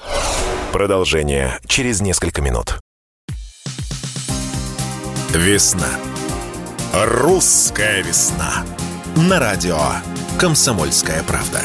Продолжение 0.72 1.58
через 1.66 2.00
несколько 2.00 2.40
минут. 2.40 2.78
Весна. 5.30 5.88
Русская 6.94 8.02
весна. 8.02 8.64
На 9.28 9.38
радио 9.38 9.78
«Комсомольская 10.38 11.22
правда». 11.24 11.60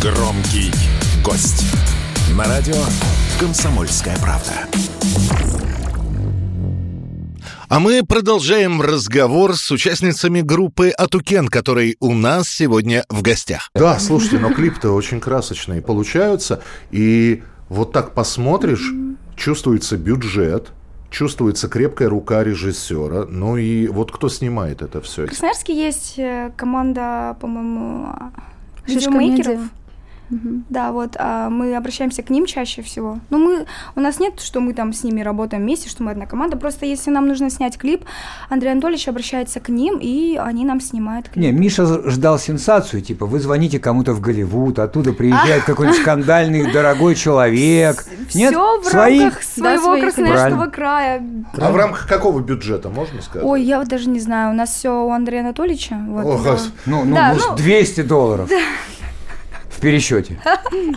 Громкий 0.00 0.70
гость. 1.24 1.64
На 2.36 2.48
радио 2.48 2.74
«Комсомольская 3.38 4.16
правда». 4.18 4.50
А 7.68 7.78
мы 7.78 8.04
продолжаем 8.04 8.82
разговор 8.82 9.54
с 9.54 9.70
участницами 9.70 10.40
группы 10.40 10.88
Атукен, 10.90 11.46
которые 11.46 11.94
у 12.00 12.12
нас 12.12 12.48
сегодня 12.48 13.04
в 13.08 13.22
гостях. 13.22 13.70
Да, 13.76 14.00
слушайте, 14.00 14.40
но 14.40 14.52
клип-то 14.52 14.90
очень 14.90 15.20
красочные 15.20 15.80
получаются. 15.80 16.60
И 16.90 17.44
вот 17.68 17.92
так 17.92 18.14
посмотришь, 18.14 18.92
чувствуется 19.36 19.96
бюджет, 19.96 20.72
чувствуется 21.10 21.68
крепкая 21.68 22.08
рука 22.08 22.42
режиссера. 22.42 23.26
Ну 23.28 23.56
и 23.56 23.86
вот 23.86 24.10
кто 24.10 24.28
снимает 24.28 24.82
это 24.82 25.00
все? 25.00 25.26
В 25.26 25.28
Красноярске 25.28 25.72
есть 25.72 26.18
э, 26.18 26.50
команда, 26.56 27.36
по-моему, 27.40 28.12
видеомейкеров. 28.88 29.60
Да, 30.30 30.92
вот 30.92 31.16
а, 31.18 31.50
мы 31.50 31.76
обращаемся 31.76 32.22
к 32.22 32.30
ним 32.30 32.46
чаще 32.46 32.82
всего. 32.82 33.18
Ну, 33.30 33.38
мы, 33.38 33.66
у 33.94 34.00
нас 34.00 34.18
нет, 34.18 34.40
что 34.40 34.60
мы 34.60 34.72
там 34.74 34.92
с 34.92 35.04
ними 35.04 35.20
работаем 35.20 35.62
вместе, 35.62 35.88
что 35.88 36.02
мы 36.02 36.12
одна 36.12 36.26
команда. 36.26 36.56
Просто 36.56 36.86
если 36.86 37.10
нам 37.10 37.28
нужно 37.28 37.50
снять 37.50 37.76
клип, 37.78 38.04
Андрей 38.48 38.72
Анатольевич 38.72 39.08
обращается 39.08 39.60
к 39.60 39.68
ним, 39.68 39.98
и 40.00 40.36
они 40.36 40.64
нам 40.64 40.80
снимают 40.80 41.28
клип. 41.28 41.44
Не, 41.44 41.52
Миша 41.52 41.86
ждал 42.10 42.38
сенсацию, 42.38 43.02
типа 43.02 43.26
вы 43.26 43.38
звоните 43.40 43.78
кому-то 43.78 44.12
в 44.12 44.20
Голливуд, 44.20 44.78
оттуда 44.78 45.12
приезжает 45.12 45.62
какой-нибудь 45.66 46.00
скандальный 46.00 46.70
дорогой 46.72 47.14
человек. 47.14 48.04
Нет, 48.34 48.50
Все 48.52 48.80
в 48.80 48.84
свои. 48.84 49.20
рамках 49.20 49.42
своего 49.42 49.82
свои, 49.82 50.00
Красноярского 50.00 50.66
края. 50.66 51.22
А 51.56 51.70
в 51.70 51.76
рамках 51.76 52.06
какого 52.08 52.40
бюджета, 52.40 52.88
можно 52.88 53.20
сказать? 53.22 53.46
Ой, 53.46 53.62
я 53.62 53.78
вот 53.78 53.88
даже 53.88 54.08
не 54.08 54.20
знаю, 54.20 54.52
у 54.52 54.54
нас 54.54 54.70
все 54.70 55.04
у 55.04 55.10
Андрея 55.10 55.42
Анатольевича. 55.42 55.96
Вот, 56.08 56.42
да. 56.42 56.56
Ну, 56.86 57.04
ну, 57.04 57.14
Да, 57.14 57.32
может, 57.32 57.50
ну- 57.50 57.56
200 57.56 58.02
долларов 58.02 58.50
в 59.76 59.80
пересчете. 59.80 60.38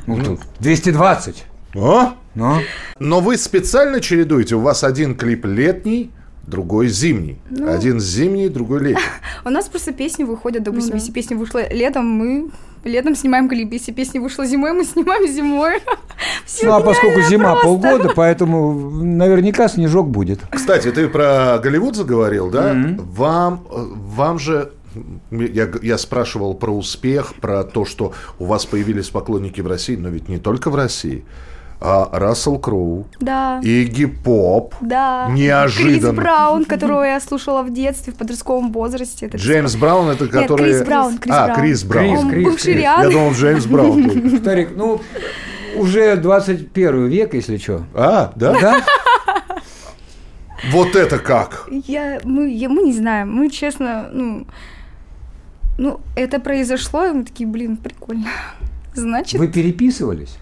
Ну, 0.06 0.22
тут 0.24 0.40
220. 0.60 1.46
А? 1.76 2.14
Ну, 2.36 2.56
Но 3.00 3.20
вы 3.20 3.38
специально 3.38 4.00
чередуете. 4.00 4.56
У 4.56 4.60
вас 4.62 4.84
один 4.84 5.16
клип 5.16 5.46
летний, 5.46 6.12
другой 6.46 6.88
зимний. 6.88 7.40
Ну. 7.50 7.70
Один 7.70 8.00
зимний, 8.00 8.50
другой 8.50 8.80
летний. 8.80 9.04
У 9.46 9.50
нас 9.50 9.68
просто 9.68 9.92
песни 9.92 10.24
выходят, 10.24 10.64
допустим, 10.64 10.90
Ну 10.92 10.94
да. 10.94 10.98
если 11.00 11.12
песня 11.12 11.38
вышла 11.38 11.68
летом, 11.74 12.06
мы 12.06 12.50
летом 12.84 13.16
снимаем 13.16 13.50
клип. 13.50 13.74
Если 13.74 13.92
песня 13.92 14.22
вышла 14.22 14.46
зимой, 14.46 14.72
мы 14.74 14.86
снимаем 14.86 15.28
зимой. 15.28 15.80
Всё 16.46 16.68
ну 16.68 16.74
а 16.76 16.80
поскольку 16.80 17.22
зима 17.22 17.52
просто. 17.54 17.68
полгода, 17.68 18.14
поэтому 18.16 18.90
наверняка 19.04 19.68
снежок 19.68 20.10
будет. 20.10 20.40
Кстати, 20.52 20.92
ты 20.92 21.08
про 21.10 21.60
Голливуд 21.62 21.96
заговорил, 21.96 22.50
да? 22.50 22.76
Вам, 22.98 23.64
э, 23.70 23.86
вам 24.16 24.40
же 24.40 24.72
я, 25.32 25.70
я 25.82 25.98
спрашивал 25.98 26.54
про 26.54 26.72
успех, 26.72 27.36
про 27.36 27.64
то, 27.64 27.86
что 27.86 28.14
у 28.40 28.46
вас 28.46 28.66
появились 28.66 29.10
поклонники 29.10 29.62
в 29.62 29.68
России, 29.68 29.96
но 29.96 30.10
ведь 30.10 30.30
не 30.30 30.38
только 30.38 30.70
в 30.70 30.76
России. 30.76 31.24
А 31.80 32.10
Рассел 32.12 32.58
Кроу, 32.58 33.06
Да. 33.20 33.60
Игги 33.62 34.06
Поп, 34.06 34.74
Да. 34.82 35.28
Неожиданно. 35.30 36.14
Крис 36.14 36.24
Браун, 36.24 36.66
которого 36.66 37.04
я 37.04 37.20
слушала 37.20 37.62
в 37.62 37.72
детстве, 37.72 38.14
в 38.14 38.16
подростковом 38.16 38.72
возрасте. 38.72 39.28
Это 39.28 39.38
Джеймс 39.38 39.76
Браун, 39.76 40.10
это 40.10 40.28
который... 40.28 40.72
Крис 40.72 40.84
Браун, 40.88 41.18
Крис 41.20 41.36
а, 41.36 41.46
Браун. 41.46 41.60
Крис 41.62 41.84
Браун. 41.84 42.08
Крис, 42.10 42.20
Он 42.20 42.30
Крис, 42.32 42.46
бывший 42.46 42.74
Крис. 42.74 42.78
Риан. 42.78 43.02
Я 43.04 43.10
думал, 43.12 43.32
Джеймс 43.34 43.66
Браун. 43.68 44.40
Старик, 44.40 44.70
ну, 44.76 45.02
уже 45.76 46.16
21 46.16 47.08
век, 47.10 47.36
если 47.36 47.58
что. 47.58 47.84
А, 47.94 48.34
да? 48.36 48.60
Да? 48.60 48.84
Вот 50.72 50.96
это 50.96 51.20
как? 51.20 51.68
Я, 51.70 52.20
мы, 52.24 52.50
я- 52.50 52.70
мы 52.70 52.82
не 52.82 52.94
знаем, 52.94 53.32
мы 53.32 53.50
честно, 53.50 54.10
ну, 54.12 54.48
ну, 55.78 56.00
это 56.16 56.40
произошло, 56.40 57.06
и 57.06 57.12
мы 57.12 57.24
такие, 57.24 57.48
блин, 57.48 57.78
прикольно. 57.78 58.28
Значит, 58.94 59.40
Вы 59.40 59.48
переписывались? 59.48 60.38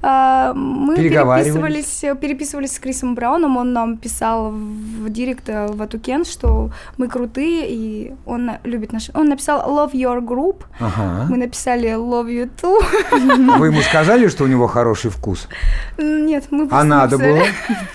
а, 0.00 0.54
мы 0.54 0.96
переписывались, 0.96 2.02
э, 2.04 2.16
переписывались 2.16 2.72
с 2.74 2.78
Крисом 2.78 3.14
Брауном, 3.14 3.58
он 3.58 3.74
нам 3.74 3.98
писал 3.98 4.50
в 4.50 5.10
директ 5.10 5.46
в 5.48 5.82
Атукен, 5.82 6.24
что 6.24 6.70
мы 6.96 7.08
крутые, 7.08 7.66
и 7.68 8.14
он 8.24 8.52
любит 8.64 8.92
наш... 8.92 9.10
Он 9.14 9.28
написал 9.28 9.60
«Love 9.70 9.92
your 9.92 10.20
group», 10.26 10.62
Ага. 10.80 11.26
мы 11.28 11.36
написали 11.36 11.90
«Love 11.90 12.28
you 12.28 12.50
too». 12.60 13.58
Вы 13.58 13.66
ему 13.66 13.82
сказали, 13.82 14.28
что 14.28 14.44
у 14.44 14.46
него 14.46 14.66
хороший 14.68 15.10
вкус? 15.10 15.46
Нет, 15.98 16.44
мы 16.50 16.66
А 16.70 16.84
надо 16.84 17.18
написали. 17.18 17.40
было? 17.40 17.46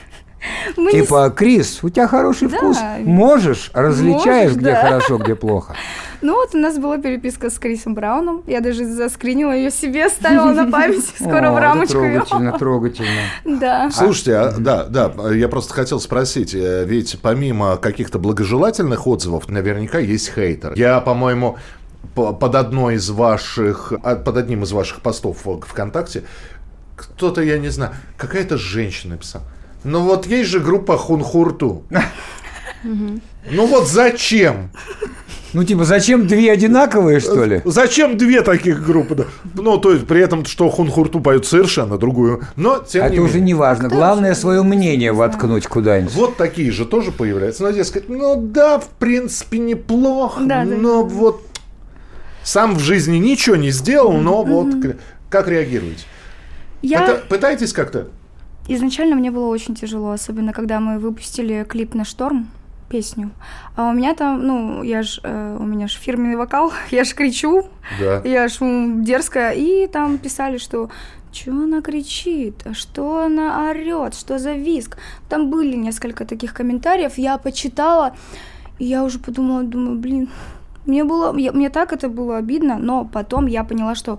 Мы 0.78 0.94
не 0.94 1.02
Типа, 1.02 1.30
Крис, 1.32 1.80
у 1.84 1.90
тебя 1.90 2.08
хороший 2.08 2.48
Да. 2.48 2.58
вкус. 2.58 2.78
Можешь, 3.00 3.72
различаешь, 3.74 4.52
Можешь, 4.52 4.58
где 4.58 4.72
да. 4.72 4.82
хорошо, 4.82 5.18
где 5.18 5.36
плохо. 5.36 5.76
Ну 6.22 6.34
вот 6.34 6.56
у 6.56 6.58
нас 6.58 6.78
была 6.78 6.98
переписка 6.98 7.50
с 7.50 7.60
Крисом 7.60 7.94
Брауном. 7.94 8.44
Я 8.48 8.62
даже 8.62 8.86
заскринила 8.86 9.52
ее 9.52 9.70
себе, 9.72 10.06
оставила 10.08 10.52
на 10.52 10.70
память. 10.72 11.06
Скоро 11.16 11.52
в 11.52 11.58
рамочку. 11.58 11.94
Трогательно, 11.94 12.58
трогательно. 12.58 13.22
Да. 13.60 13.92
Слушайте, 13.92 14.36
а, 14.36 14.52
да, 14.58 14.86
да, 14.86 15.12
я 15.34 15.48
просто 15.48 15.74
хотел 15.74 16.00
спросить, 16.00 16.54
э, 16.56 16.86
ведь 16.86 17.20
помимо 17.22 17.78
каких-то 17.78 18.20
благожелательных 18.20 19.06
отзывов, 19.08 19.48
наверняка 19.50 20.00
есть 20.00 20.34
хейтер. 20.34 20.74
Я, 20.76 21.00
по-моему, 21.02 21.58
по- 22.16 22.34
под 22.34 22.56
одной 22.56 22.96
из 22.96 23.10
ваших, 23.10 23.94
а, 24.04 24.16
под 24.16 24.38
одним 24.38 24.64
из 24.64 24.72
ваших 24.72 25.02
постов 25.02 25.46
в 25.46 25.62
ВКонтакте, 25.62 26.24
кто-то, 26.96 27.42
я 27.42 27.60
не 27.60 27.70
знаю, 27.70 27.94
какая-то 28.18 28.58
женщина 28.58 29.14
написала. 29.16 29.44
Ну 29.84 30.02
вот 30.02 30.26
есть 30.26 30.50
же 30.50 30.60
группа 30.60 30.98
Хунхурту. 30.98 31.84
Ну 32.84 33.66
вот 33.66 33.88
зачем? 33.88 34.70
Ну, 35.58 35.64
типа, 35.64 35.86
зачем 35.86 36.28
две 36.28 36.52
одинаковые, 36.52 37.20
что 37.20 37.44
ли? 37.44 37.64
Зачем 37.66 38.16
две 38.16 38.44
таких 38.44 38.86
группы? 38.86 39.16
да? 39.16 39.24
Ну, 39.56 39.80
то 39.80 39.92
есть, 39.92 40.06
при 40.06 40.22
этом, 40.22 40.46
что 40.46 40.70
Хунхурту 40.70 41.20
поют 41.20 41.48
совершенно 41.48 41.98
другую. 41.98 42.44
Но, 42.56 42.78
тем 42.78 43.04
Это 43.06 43.14
не 43.16 43.20
уже 43.20 43.40
менее. 43.40 43.46
не 43.48 43.54
важно. 43.56 43.90
Главное 43.90 44.36
свое 44.36 44.62
мнение 44.62 45.14
воткнуть 45.14 45.66
куда-нибудь. 45.66 46.14
Вот 46.14 46.38
такие 46.38 46.72
же 46.72 46.86
тоже 46.86 47.12
появляются. 47.12 47.64
Ну, 47.64 47.72
дескать, 47.72 48.08
ну 48.08 48.40
да, 48.40 48.78
в 48.78 48.88
принципе, 49.00 49.58
неплохо, 49.58 50.42
Да, 50.46 50.64
да. 50.64 50.76
но 50.76 51.04
вот 51.04 51.42
сам 52.44 52.76
в 52.76 52.80
жизни 52.80 53.18
ничего 53.18 53.56
не 53.56 53.72
сделал, 53.72 54.14
но 54.14 54.44
вот 54.44 54.68
как 55.32 55.48
реагируете? 55.48 56.04
Я 56.84 57.04
Это 57.04 57.26
пытаетесь 57.28 57.74
как-то? 57.74 58.10
изначально 58.68 59.16
мне 59.16 59.32
было 59.32 59.48
очень 59.48 59.74
тяжело, 59.74 60.12
особенно 60.12 60.54
когда 60.54 60.80
мы 60.80 61.00
выпустили 61.00 61.66
клип 61.68 61.96
на 61.96 62.06
шторм. 62.06 62.48
Песню. 62.90 63.30
А 63.76 63.90
у 63.90 63.94
меня 63.94 64.14
там, 64.16 64.46
ну, 64.48 64.84
я 64.84 65.04
ж, 65.04 65.20
э, 65.24 65.58
у 65.60 65.64
меня 65.64 65.88
же 65.88 65.98
фирменный 65.98 66.36
вокал, 66.36 66.72
я 66.92 67.04
ж 67.04 67.14
кричу, 67.16 67.64
Да. 68.00 68.22
я 68.24 68.48
ж 68.48 68.58
дерзкая, 69.04 69.54
и 69.54 69.88
там 69.88 70.18
писали, 70.18 70.58
что 70.58 70.90
что 71.34 71.52
она 71.52 71.82
кричит, 71.82 72.64
а 72.66 72.74
что 72.74 73.20
она 73.26 73.70
орет, 73.70 74.16
что 74.16 74.40
за 74.40 74.54
виск. 74.54 74.98
Там 75.30 75.50
были 75.52 75.76
несколько 75.76 76.26
таких 76.26 76.54
комментариев, 76.54 77.18
я 77.18 77.38
почитала, 77.38 78.16
и 78.80 78.86
я 78.86 79.04
уже 79.04 79.20
подумала, 79.20 79.62
думаю, 79.64 80.00
блин, 80.00 80.30
мне 80.86 81.04
было, 81.04 81.38
я- 81.38 81.52
мне 81.52 81.70
так 81.70 81.94
это 81.94 82.10
было 82.10 82.38
обидно, 82.38 82.78
но 82.80 83.06
потом 83.06 83.46
я 83.48 83.64
поняла, 83.64 83.94
что 83.96 84.18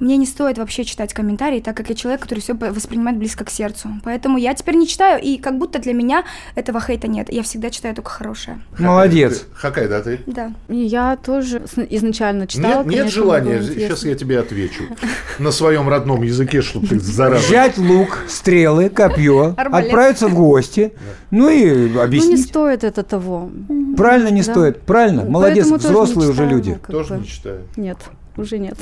мне 0.00 0.16
не 0.16 0.26
стоит 0.26 0.58
вообще 0.58 0.84
читать 0.84 1.12
комментарии, 1.12 1.60
так 1.60 1.76
как 1.76 1.88
я 1.88 1.94
человек, 1.94 2.20
который 2.22 2.40
все 2.40 2.54
воспринимает 2.54 3.18
близко 3.18 3.44
к 3.44 3.50
сердцу. 3.50 3.90
Поэтому 4.02 4.38
я 4.38 4.54
теперь 4.54 4.76
не 4.76 4.88
читаю, 4.88 5.22
и 5.22 5.36
как 5.38 5.58
будто 5.58 5.78
для 5.78 5.92
меня 5.92 6.24
этого 6.54 6.80
хейта 6.80 7.06
нет. 7.06 7.32
Я 7.32 7.42
всегда 7.42 7.70
читаю 7.70 7.94
только 7.94 8.10
хорошее. 8.10 8.60
Молодец. 8.78 9.46
Хакай, 9.52 9.88
да, 9.88 10.00
ты? 10.02 10.20
Да. 10.26 10.52
Я 10.68 11.16
тоже 11.16 11.62
изначально 11.90 12.46
читала. 12.46 12.78
Нет, 12.78 12.86
нет 12.86 12.98
конечно, 13.00 13.10
желания, 13.22 13.44
было 13.58 13.62
интересно. 13.62 13.80
сейчас 13.80 14.04
я 14.04 14.14
тебе 14.14 14.38
отвечу. 14.38 14.84
На 15.38 15.50
своем 15.52 15.88
родном 15.88 16.22
языке, 16.22 16.62
чтобы 16.62 16.86
ты 16.86 16.98
зараза. 16.98 17.46
Взять 17.46 17.78
лук, 17.78 18.18
стрелы, 18.28 18.88
копье, 18.88 19.54
отправиться 19.56 20.28
в 20.28 20.34
гости, 20.34 20.92
ну 21.30 21.48
и 21.48 21.70
Ну, 21.70 21.88
не 21.88 22.00
объяснить. 22.00 22.46
стоит 22.46 22.84
это 22.84 23.02
того. 23.02 23.50
Правильно 23.96 24.28
не 24.28 24.42
стоит, 24.42 24.82
правильно. 24.82 25.24
Молодец, 25.24 25.66
взрослые 25.66 26.30
уже 26.30 26.46
люди. 26.46 26.72
как 26.74 26.90
Тоже 26.90 27.18
не 27.18 27.26
читаю. 27.26 27.62
Нет, 27.76 27.98
уже 28.40 28.58
нет. 28.58 28.76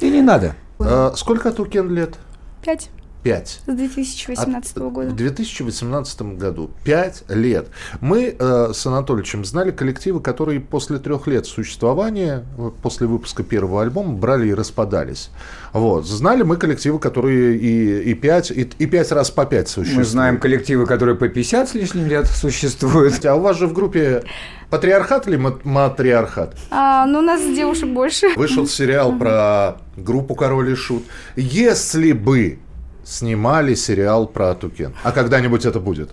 И 0.00 0.10
не 0.10 0.22
надо. 0.22 0.54
А, 0.78 1.12
Сколько 1.16 1.52
Тукен 1.52 1.90
лет? 1.90 2.16
Пять. 2.62 2.90
Пять. 3.26 3.60
С 3.66 3.74
2018 3.74 4.76
От- 4.76 4.92
года. 4.92 5.08
В 5.08 5.16
2018 5.16 6.36
году. 6.38 6.70
Пять 6.84 7.24
лет. 7.28 7.66
Мы 8.00 8.36
э, 8.38 8.70
с 8.72 8.86
Анатольевичем 8.86 9.44
знали 9.44 9.72
коллективы, 9.72 10.20
которые 10.20 10.60
после 10.60 10.98
трех 10.98 11.26
лет 11.26 11.44
существования, 11.44 12.44
после 12.82 13.08
выпуска 13.08 13.42
первого 13.42 13.82
альбома, 13.82 14.12
брали 14.12 14.50
и 14.50 14.54
распадались. 14.54 15.30
Вот. 15.72 16.06
Знали 16.06 16.44
мы 16.44 16.56
коллективы, 16.56 17.00
которые 17.00 17.56
и, 17.56 18.10
и, 18.10 18.14
пять, 18.14 18.52
и, 18.52 18.60
и 18.60 18.86
пять 18.86 19.10
раз 19.10 19.32
по 19.32 19.44
пять 19.44 19.68
существуют. 19.68 20.06
Мы 20.06 20.08
знаем 20.08 20.38
коллективы, 20.38 20.86
которые 20.86 21.16
по 21.16 21.28
50 21.28 21.68
с 21.68 21.74
лишним 21.74 22.06
лет 22.06 22.28
существуют. 22.28 23.26
А 23.26 23.34
у 23.34 23.40
вас 23.40 23.58
же 23.58 23.66
в 23.66 23.72
группе 23.72 24.22
патриархат 24.70 25.26
или 25.26 25.36
мат- 25.36 25.64
матриархат? 25.64 26.56
А, 26.70 27.04
ну, 27.06 27.18
у 27.18 27.22
нас 27.22 27.42
девушек 27.42 27.88
больше. 27.88 28.28
Вышел 28.36 28.68
сериал 28.68 29.18
про 29.18 29.78
группу 29.96 30.36
Король 30.36 30.70
и 30.70 30.74
Шут. 30.76 31.02
Если 31.34 32.12
бы 32.12 32.60
снимали 33.06 33.74
сериал 33.74 34.26
про 34.26 34.50
Атукен, 34.50 34.94
а 35.02 35.12
когда-нибудь 35.12 35.64
это 35.64 35.80
будет, 35.80 36.10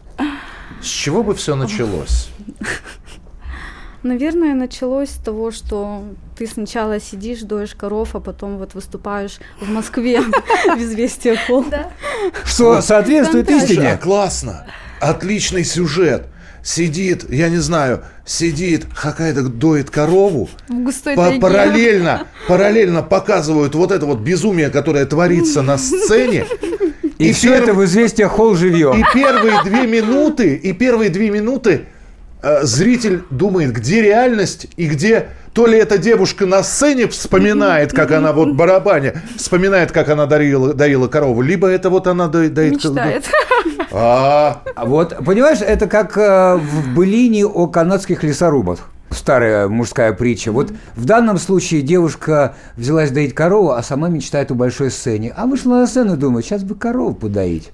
с 0.82 0.86
чего 0.86 1.24
бы 1.24 1.34
все 1.34 1.56
началось? 1.56 2.30
Наверное, 4.04 4.54
началось 4.54 5.12
с 5.12 5.16
того, 5.18 5.52
что 5.52 6.04
ты 6.38 6.46
сначала 6.46 7.00
сидишь, 7.00 7.40
доешь 7.40 7.74
коров, 7.74 8.16
а 8.16 8.20
потом 8.20 8.58
вот 8.58 8.74
выступаешь 8.74 9.40
в 9.62 9.70
Москве 9.70 10.20
в 10.22 10.78
«Известия 10.78 11.40
Холл». 11.48 11.66
Что 12.44 12.82
соответствует 12.82 13.50
истине. 13.50 13.98
классно! 14.02 14.66
Отличный 15.00 15.64
сюжет. 15.64 16.28
Сидит, 16.64 17.26
я 17.30 17.50
не 17.50 17.58
знаю, 17.58 18.04
сидит, 18.26 18.86
какая-то 18.96 19.44
доит 19.44 19.90
корову, 19.90 20.50
тайге. 21.26 21.42
параллельно, 21.42 22.28
параллельно 22.48 23.04
показывают 23.04 23.76
вот 23.76 23.92
это 23.92 24.06
вот 24.06 24.20
безумие, 24.20 24.70
которое 24.70 25.06
творится 25.06 25.62
на 25.62 25.78
сцене. 25.78 26.46
И, 27.18 27.34
все 27.34 27.50
первый- 27.50 27.64
это 27.64 27.74
в 27.74 27.84
известиях 27.84 28.32
холл 28.32 28.56
живьем. 28.56 28.98
И 28.98 29.04
первые 29.14 29.62
две 29.66 29.86
минуты, 29.86 30.56
и 30.56 30.72
первые 30.72 31.10
две 31.10 31.30
минуты 31.30 31.86
э, 32.42 32.64
зритель 32.64 33.24
думает, 33.30 33.74
где 33.74 34.02
реальность 34.02 34.68
и 34.78 34.88
где 34.88 35.28
то 35.54 35.68
ли 35.68 35.78
эта 35.78 35.98
девушка 35.98 36.46
на 36.46 36.64
сцене 36.64 37.08
вспоминает, 37.08 37.94
как 37.94 38.12
она 38.12 38.34
вот 38.34 38.50
в 38.50 38.56
барабане, 38.56 39.22
вспоминает, 39.38 39.92
как 39.92 40.10
она 40.10 40.26
доила, 40.26 40.74
доила 40.74 41.08
корову, 41.08 41.42
либо 41.42 41.68
это 41.68 41.90
вот 41.90 42.08
она 42.08 42.28
доит... 42.28 42.58
Мечтает. 42.58 43.26
А, 43.92 44.62
А 44.76 44.86
Вот, 44.86 45.16
понимаешь, 45.24 45.60
это 45.62 45.88
как 45.88 46.18
э, 46.18 46.56
в 46.56 46.96
былине 46.96 47.46
о 47.46 47.68
канадских 47.68 48.24
лесорубах. 48.24 48.90
Старая 49.12 49.68
мужская 49.68 50.14
притча. 50.14 50.52
Вот 50.52 50.74
в 50.96 51.06
данном 51.06 51.38
случае 51.38 51.84
девушка 51.84 52.56
взялась 52.76 53.12
доить 53.12 53.36
корову, 53.36 53.72
а 53.72 53.84
сама 53.84 54.10
мечтает 54.10 54.50
о 54.50 54.56
большой 54.56 54.90
сцене. 54.90 55.32
А 55.38 55.46
вышла 55.46 55.76
на 55.76 55.88
сцену 55.88 56.16
и 56.16 56.18
думает, 56.18 56.46
сейчас 56.46 56.64
бы 56.64 56.74
корову 56.74 57.14
подоить. 57.14 57.72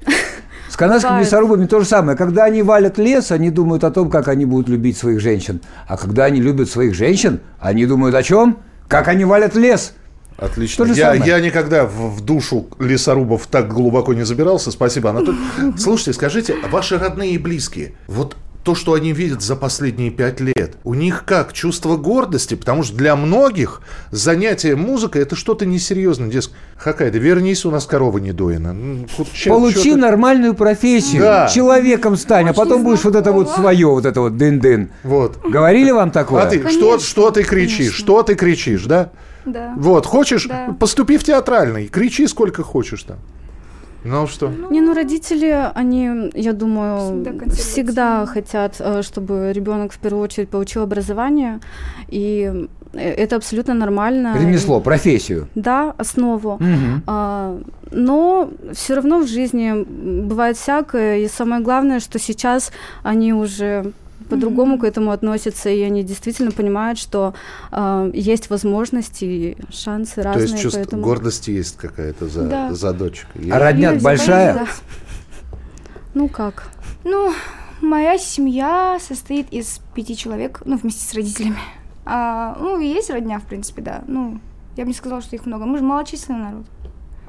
С 0.69 0.75
канадскими 0.75 1.09
Бывает. 1.09 1.25
лесорубами 1.25 1.65
то 1.65 1.79
же 1.79 1.85
самое. 1.85 2.17
Когда 2.17 2.45
они 2.45 2.61
валят 2.61 2.97
лес, 2.97 3.31
они 3.31 3.49
думают 3.49 3.83
о 3.83 3.91
том, 3.91 4.09
как 4.09 4.27
они 4.27 4.45
будут 4.45 4.69
любить 4.69 4.97
своих 4.97 5.19
женщин. 5.19 5.61
А 5.87 5.97
когда 5.97 6.25
они 6.25 6.39
любят 6.39 6.69
своих 6.69 6.93
женщин, 6.93 7.39
они 7.59 7.85
думают 7.85 8.15
о 8.15 8.21
чем? 8.21 8.59
Как 8.87 9.07
они 9.07 9.25
валят 9.25 9.55
лес. 9.55 9.93
Отлично. 10.37 10.85
Я, 10.85 11.13
самое. 11.13 11.23
я 11.25 11.39
никогда 11.41 11.85
в, 11.85 12.15
в 12.15 12.21
душу 12.21 12.67
лесорубов 12.79 13.47
так 13.47 13.67
глубоко 13.67 14.13
не 14.13 14.23
забирался. 14.23 14.71
Спасибо, 14.71 15.09
Анатолий. 15.09 15.39
Слушайте, 15.77 16.13
скажите, 16.13 16.55
ваши 16.71 16.97
родные 16.97 17.31
и 17.31 17.37
близкие, 17.37 17.93
вот 18.07 18.37
то, 18.69 18.75
что 18.75 18.93
они 18.93 19.13
видят 19.13 19.41
за 19.41 19.55
последние 19.55 20.11
пять 20.11 20.39
лет, 20.39 20.77
у 20.83 20.93
них 20.93 21.23
как? 21.25 21.53
Чувство 21.53 21.97
гордости? 21.97 22.53
Потому 22.53 22.83
что 22.83 22.95
для 22.95 23.15
многих 23.15 23.81
занятие 24.11 24.75
музыкой– 24.75 25.21
это 25.23 25.35
что-то 25.35 25.65
несерьезное. 25.65 26.29
Дескать, 26.29 26.53
Хакайда, 26.77 27.17
вернись, 27.17 27.65
у 27.65 27.71
нас 27.71 27.87
корова 27.87 28.19
не 28.19 28.31
доена. 28.31 29.07
Чё- 29.33 29.49
Получи 29.49 29.81
чё 29.81 29.93
ты- 29.95 29.95
нормальную 29.95 30.53
профессию, 30.53 31.23
Да. 31.23 31.47
человеком 31.47 32.15
стань, 32.15 32.45
а 32.45 32.49
Очень 32.51 32.57
потом 32.57 32.83
будешь 32.83 33.03
вот 33.03 33.15
это 33.15 33.31
вот 33.31 33.49
свое, 33.49 33.87
вот 33.87 34.05
это 34.05 34.21
вот 34.21 34.37
дын-дын. 34.37 34.89
Вот. 35.03 35.39
Говорили 35.43 35.89
вам 35.89 36.11
такое? 36.11 36.43
А 36.43 36.45
ты, 36.45 36.59
что, 36.59 36.67
Конечно, 36.69 36.99
что 36.99 37.31
ты 37.31 37.41
кричишь? 37.41 37.77
конечно. 37.77 37.97
Что 37.97 38.21
ты 38.21 38.35
кричишь, 38.35 38.83
да? 38.83 39.09
Да. 39.47 39.73
Вот, 39.77 40.05
хочешь, 40.05 40.45
Да. 40.45 40.75
поступи 40.79 41.17
в 41.17 41.23
театральный, 41.23 41.87
кричи 41.87 42.27
сколько 42.27 42.61
хочешь 42.61 43.01
там. 43.01 43.17
Ну 44.03 44.27
что? 44.27 44.51
Не, 44.69 44.81
ну 44.81 44.93
родители, 44.93 45.71
они, 45.75 46.31
я 46.33 46.53
думаю, 46.53 47.23
Всегда 47.23 47.45
всегда 47.55 48.25
хотят, 48.25 48.75
э, 48.79 49.01
чтобы 49.01 49.51
ребенок 49.53 49.91
в 49.91 49.99
первую 49.99 50.23
очередь 50.23 50.49
получил 50.49 50.83
образование, 50.83 51.59
и 52.07 52.67
э, 52.93 52.99
это 52.99 53.35
абсолютно 53.35 53.73
нормально. 53.73 54.35
Ремесло, 54.39 54.79
профессию. 54.79 55.47
Да, 55.55 55.93
основу. 55.97 56.57
Мгм. 56.59 57.03
А, 57.07 57.59
но 57.91 58.49
все 58.73 58.95
равно 58.95 59.19
в 59.19 59.27
жизни 59.27 59.83
бывает 60.27 60.57
всякое, 60.57 61.19
и 61.19 61.27
самое 61.27 61.61
главное, 61.61 61.99
что 61.99 62.19
сейчас 62.19 62.71
они 63.03 63.33
уже 63.33 63.91
по-другому 64.29 64.77
к 64.79 64.83
этому 64.83 65.11
относятся, 65.11 65.69
и 65.69 65.81
они 65.81 66.03
действительно 66.03 66.51
понимают, 66.51 66.99
что 66.99 67.33
а, 67.71 68.09
есть 68.13 68.49
возможности 68.49 69.57
шансы 69.71 70.15
То 70.15 70.23
разные. 70.23 70.43
есть 70.49 70.61
чувство 70.61 70.79
поэтому... 70.81 71.03
гордости 71.03 71.51
есть 71.51 71.77
какая-то 71.77 72.27
за, 72.27 72.43
Да. 72.47 72.73
за 72.73 72.93
дочек. 72.93 73.27
А 73.51 73.59
родня 73.59 73.91
Есть, 73.91 74.03
большая? 74.03 74.53
да. 74.53 74.67
Ну 76.13 76.27
как? 76.29 76.69
Ну, 77.03 77.33
моя 77.81 78.17
семья 78.17 78.97
состоит 79.01 79.51
из 79.51 79.79
пяти 79.95 80.15
человек, 80.17 80.61
ну, 80.65 80.77
вместе 80.77 81.05
с 81.05 81.13
родителями. 81.13 81.57
А, 82.05 82.57
ну, 82.59 82.79
есть 82.79 83.09
родня, 83.09 83.39
в 83.39 83.43
принципе, 83.43 83.81
да. 83.81 84.03
Ну, 84.07 84.39
я 84.75 84.83
бы 84.83 84.89
не 84.89 84.95
сказала, 84.95 85.21
что 85.21 85.35
их 85.35 85.45
много. 85.45 85.65
Мы 85.65 85.77
же 85.77 85.83
малочисленный 85.83 86.39
народ. 86.41 86.65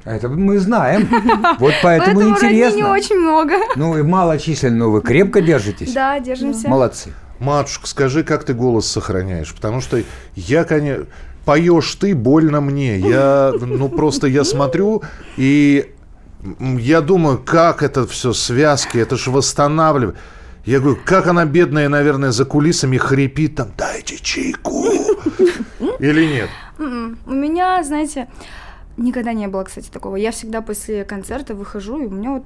А 0.03 0.15
Это 0.15 0.29
мы 0.29 0.59
знаем. 0.59 1.07
Вот 1.59 1.73
поэтому, 1.83 2.21
не 2.21 2.29
интересно. 2.29 2.91
очень 2.91 3.17
много. 3.17 3.53
Ну 3.75 3.97
и 3.97 4.01
малочисленно, 4.01 4.77
но 4.77 4.91
вы 4.91 5.01
крепко 5.01 5.41
держитесь. 5.41 5.93
Да, 5.93 6.19
держимся. 6.19 6.67
Молодцы. 6.67 7.13
Матушка, 7.39 7.87
скажи, 7.87 8.23
как 8.23 8.43
ты 8.43 8.53
голос 8.53 8.87
сохраняешь? 8.87 9.53
Потому 9.53 9.81
что 9.81 10.01
я, 10.35 10.63
конечно, 10.63 11.05
поешь 11.45 11.93
ты, 11.95 12.15
больно 12.15 12.61
мне. 12.61 12.97
Я, 12.97 13.53
ну 13.59 13.89
просто 13.89 14.27
я 14.27 14.43
смотрю 14.43 15.03
и 15.37 15.93
я 16.59 17.01
думаю, 17.01 17.37
как 17.37 17.83
это 17.83 18.07
все 18.07 18.33
связки, 18.33 18.97
это 18.97 19.17
же 19.17 19.31
восстанавливает. 19.31 20.17
Я 20.65 20.79
говорю, 20.79 20.99
как 21.03 21.27
она 21.27 21.45
бедная, 21.45 21.89
наверное, 21.89 22.31
за 22.31 22.45
кулисами 22.45 22.97
хрипит 22.97 23.55
там, 23.55 23.69
дайте 23.77 24.17
чайку. 24.17 24.85
Или 25.99 26.25
нет? 26.25 26.49
М-м. 26.77 27.17
У 27.25 27.31
меня, 27.31 27.83
знаете, 27.83 28.27
никогда 29.01 29.33
не 29.33 29.47
было, 29.47 29.63
кстати, 29.63 29.89
такого. 29.89 30.15
Я 30.15 30.31
всегда 30.31 30.61
после 30.61 31.03
концерта 31.03 31.55
выхожу, 31.55 31.99
и 32.01 32.05
у 32.07 32.09
меня 32.11 32.31
вот 32.33 32.43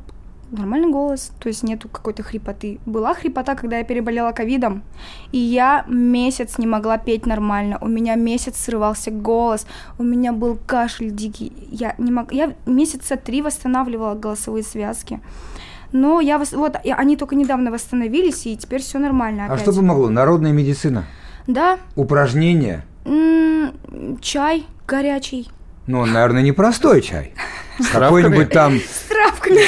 нормальный 0.52 0.90
голос, 0.92 1.32
то 1.40 1.50
есть 1.50 1.64
нету 1.64 1.90
какой-то 1.90 2.22
хрипоты. 2.24 2.80
Была 2.86 3.14
хрипота, 3.14 3.56
когда 3.56 3.80
я 3.80 3.84
переболела 3.84 4.32
ковидом, 4.32 4.84
и 5.32 5.38
я 5.40 5.84
месяц 5.88 6.58
не 6.60 6.68
могла 6.68 6.98
петь 6.98 7.26
нормально. 7.26 7.78
У 7.82 7.88
меня 7.88 8.16
месяц 8.16 8.58
срывался 8.58 9.10
голос, 9.12 9.66
у 9.98 10.04
меня 10.04 10.34
был 10.34 10.58
кашель 10.68 11.10
дикий. 11.12 11.52
Я 11.72 11.96
не 11.98 12.12
мог... 12.12 12.32
Я 12.32 12.54
месяца 12.68 13.18
три 13.18 13.42
восстанавливала 13.42 14.14
голосовые 14.16 14.64
связки. 14.64 15.20
Но 15.92 16.20
я 16.22 16.38
вос- 16.38 16.56
вот 16.56 16.76
они 16.84 17.16
только 17.18 17.36
недавно 17.36 17.72
восстановились, 17.72 18.46
и 18.46 18.56
теперь 18.58 18.82
все 18.82 19.00
нормально 19.00 19.44
А 19.46 19.54
опять. 19.54 19.62
что 19.62 19.74
помогло? 19.74 20.10
Народная 20.10 20.52
медицина. 20.52 21.06
Да, 21.48 21.78
Упражнения. 21.96 22.86
м, 23.06 23.72
чай 24.22 24.66
горячий. 24.88 25.50
Ну, 25.88 26.06
наверное, 26.06 26.42
непростой 26.42 27.02
чай. 27.02 27.34
С 27.80 27.88
Какой-нибудь 27.88 28.50
там 28.50 28.80
С 28.80 29.10
травками. 29.10 29.62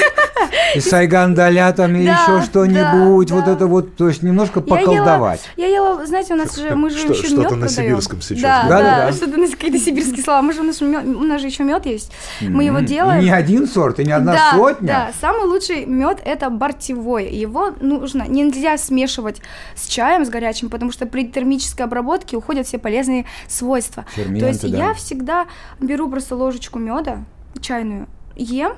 И 0.75 0.79
сайгандаля 0.79 1.71
там, 1.73 1.95
и 1.95 2.03
еще 2.03 2.41
что-нибудь, 2.43 3.31
вот 3.31 3.47
это 3.47 3.67
вот, 3.67 3.95
то 3.95 4.07
есть 4.07 4.23
немножко 4.23 4.61
поколдовать. 4.61 5.41
Я 5.55 5.67
ела, 5.67 6.05
знаете, 6.05 6.33
у 6.33 6.37
нас 6.37 6.55
же, 6.55 6.75
мы 6.75 6.89
же 6.89 6.99
еще 6.99 7.13
что-то 7.13 7.35
мед 7.41 7.51
на 7.51 7.57
продаем. 7.57 7.69
сибирском 7.69 8.21
сейчас 8.21 8.67
Да, 8.69 8.79
да, 8.81 9.11
что-то 9.11 9.37
на 9.37 9.47
какие-то 9.47 9.79
сибирские 9.79 10.23
слова. 10.23 10.41
Мы 10.41 10.53
же 10.53 10.61
у 10.61 10.63
нас, 10.63 10.81
мё- 10.81 11.03
у 11.03 11.23
нас 11.23 11.41
же 11.41 11.47
еще 11.47 11.63
мед 11.63 11.85
есть. 11.85 12.11
Мы 12.41 12.65
его 12.65 12.79
делаем. 12.79 13.23
Не 13.23 13.29
один 13.29 13.67
сорт, 13.67 13.99
и 13.99 14.05
не 14.05 14.11
одна 14.11 14.51
сотня. 14.51 14.87
Да, 14.87 15.11
самый 15.19 15.47
лучший 15.47 15.85
мед 15.85 16.21
это 16.23 16.49
бортевой. 16.49 17.29
Его 17.29 17.71
нужно 17.79 18.25
нельзя 18.27 18.77
смешивать 18.77 19.41
с 19.75 19.87
чаем, 19.87 20.25
с 20.25 20.29
горячим, 20.29 20.69
потому 20.69 20.91
что 20.91 21.05
при 21.05 21.27
термической 21.27 21.85
обработке 21.85 22.37
уходят 22.37 22.67
все 22.67 22.77
полезные 22.77 23.25
свойства. 23.47 24.05
Ферменты, 24.15 24.39
То 24.41 24.47
есть 24.47 24.63
я 24.63 24.93
всегда 24.93 25.45
беру 25.79 26.09
просто 26.09 26.35
ложечку 26.35 26.79
меда 26.79 27.19
чайную, 27.59 28.07
ем, 28.35 28.73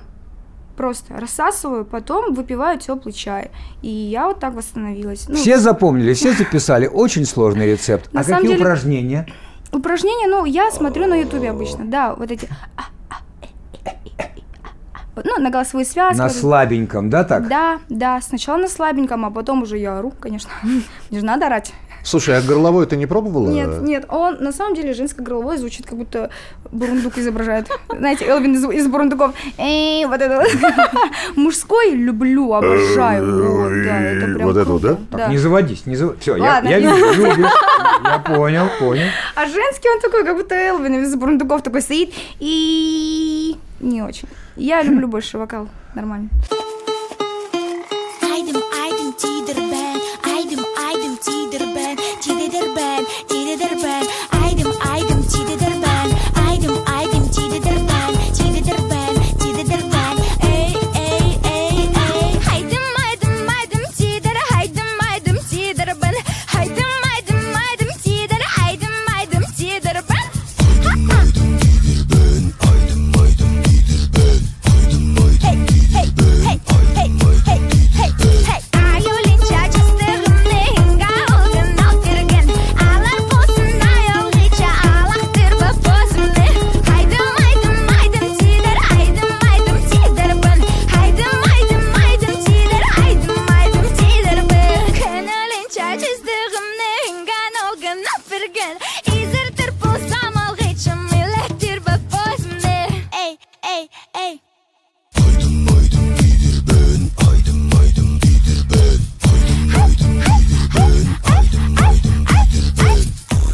просто 0.75 1.17
рассасываю, 1.17 1.83
потом 1.83 2.33
выпиваю 2.33 2.79
теплый 2.79 3.11
чай. 3.11 3.51
И 3.81 3.89
я 3.89 4.27
вот 4.27 4.39
так 4.39 4.53
восстановилась. 4.53 5.25
Ну, 5.27 5.35
Все 5.35 5.57
запомнили, 5.59 6.13
все 6.13 6.31
записали. 6.33 6.87
Очень 6.87 7.25
сложный 7.25 7.71
рецепт. 7.71 8.13
На 8.13 8.21
а 8.21 8.23
какие 8.23 8.47
деле- 8.47 8.61
упражнения? 8.61 9.27
Упражнения, 9.71 10.27
ну, 10.27 10.45
я 10.45 10.71
смотрю 10.71 11.05
на 11.07 11.15
ютубе 11.15 11.51
обычно, 11.51 11.85
да, 11.85 12.15
вот 12.15 12.31
эти... 12.31 12.49
Ну, 15.21 15.37
на 15.37 15.49
голосовые 15.49 15.85
связки. 15.85 16.17
На 16.17 16.29
слабеньком, 16.29 17.09
да, 17.09 17.25
так? 17.25 17.49
Да, 17.49 17.79
да, 17.89 18.21
сначала 18.21 18.57
на 18.57 18.69
слабеньком, 18.69 19.25
а 19.25 19.31
потом 19.31 19.63
уже 19.63 19.77
я 19.77 19.99
ору, 19.99 20.13
конечно. 20.17 20.49
Мне 21.09 21.19
же 21.19 21.25
надо 21.25 21.47
орать. 21.47 21.73
Слушай, 22.03 22.37
а 22.37 22.41
горловой 22.41 22.85
ты 22.85 22.97
не 22.97 23.05
пробовала? 23.05 23.49
Нет, 23.49 23.81
нет, 23.81 24.05
он 24.09 24.37
на 24.39 24.51
самом 24.51 24.75
деле 24.75 24.93
женско-горловой 24.93 25.57
звучит, 25.57 25.85
как 25.85 25.97
будто 25.97 26.29
бурундук 26.71 27.17
изображает. 27.17 27.67
Знаете, 27.89 28.25
Элвин 28.25 28.55
из, 28.55 28.63
из 28.69 28.87
бурундуков. 28.87 29.33
Эй, 29.57 30.05
вот 30.05 30.21
это. 30.21 30.43
Мужской 31.35 31.91
люблю, 31.91 32.53
обожаю. 32.53 33.25
Вот, 33.25 33.69
да, 33.83 34.01
это 34.01 34.25
прям 34.25 34.47
Вот 34.47 34.57
это 34.57 34.71
вот, 34.71 34.81
да? 34.81 34.97
Так, 35.11 35.29
не 35.29 35.37
заводись, 35.37 35.85
не 35.85 35.95
заводись. 35.95 36.21
Все, 36.21 36.35
я, 36.35 36.61
вижу, 36.61 37.13
любишь. 37.13 37.51
Я 38.03 38.19
понял, 38.19 38.67
понял. 38.79 39.07
А 39.35 39.45
женский 39.45 39.89
он 39.89 39.99
такой, 39.99 40.23
как 40.23 40.35
будто 40.35 40.55
Элвин 40.55 41.03
из 41.03 41.15
бурундуков 41.15 41.63
такой 41.63 41.81
стоит 41.81 42.13
и... 42.39 43.55
Не 43.79 44.01
очень. 44.01 44.27
Я 44.55 44.83
люблю 44.83 45.07
больше 45.07 45.37
вокал. 45.37 45.69
Нормально. 45.95 46.29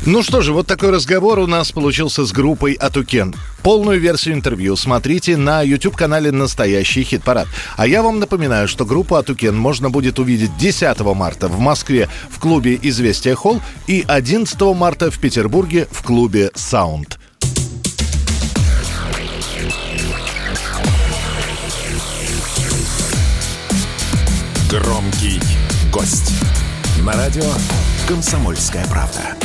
Ну 0.06 0.22
что 0.22 0.42
же, 0.42 0.54
вот 0.54 0.68
такой 0.68 0.92
разговор 0.92 1.40
у 1.40 1.48
нас 1.48 1.72
получился 1.72 2.26
с 2.26 2.32
группой 2.32 2.74
Атукен. 2.74 3.34
Полную 3.64 4.00
версию 4.00 4.36
интервью 4.36 4.76
смотрите 4.76 5.36
на 5.36 5.64
YouTube-канале 5.64 6.32
«Настоящий 6.32 7.04
хит-парад». 7.04 7.48
А 7.76 7.88
я 7.88 8.04
вам 8.04 8.20
напоминаю, 8.20 8.68
что 8.68 8.86
группу 8.86 9.16
Атукен 9.16 9.58
можно 9.58 9.90
будет 9.90 10.20
увидеть 10.20 10.56
10 10.58 11.00
марта 11.16 11.48
в 11.48 11.60
Москве 11.60 12.08
в 12.30 12.40
клубе 12.40 12.78
«Известия 12.84 13.34
Холл» 13.34 13.62
и 13.88 14.06
11 14.08 14.62
марта 14.76 15.10
в 15.10 15.18
Петербурге 15.18 15.88
в 15.90 16.04
клубе 16.04 16.52
«Саунд». 16.54 17.18
Громкий 24.70 25.40
гость. 25.92 26.32
На 27.04 27.14
радио 27.14 27.46
«Комсомольская 28.08 28.86
правда». 28.86 29.36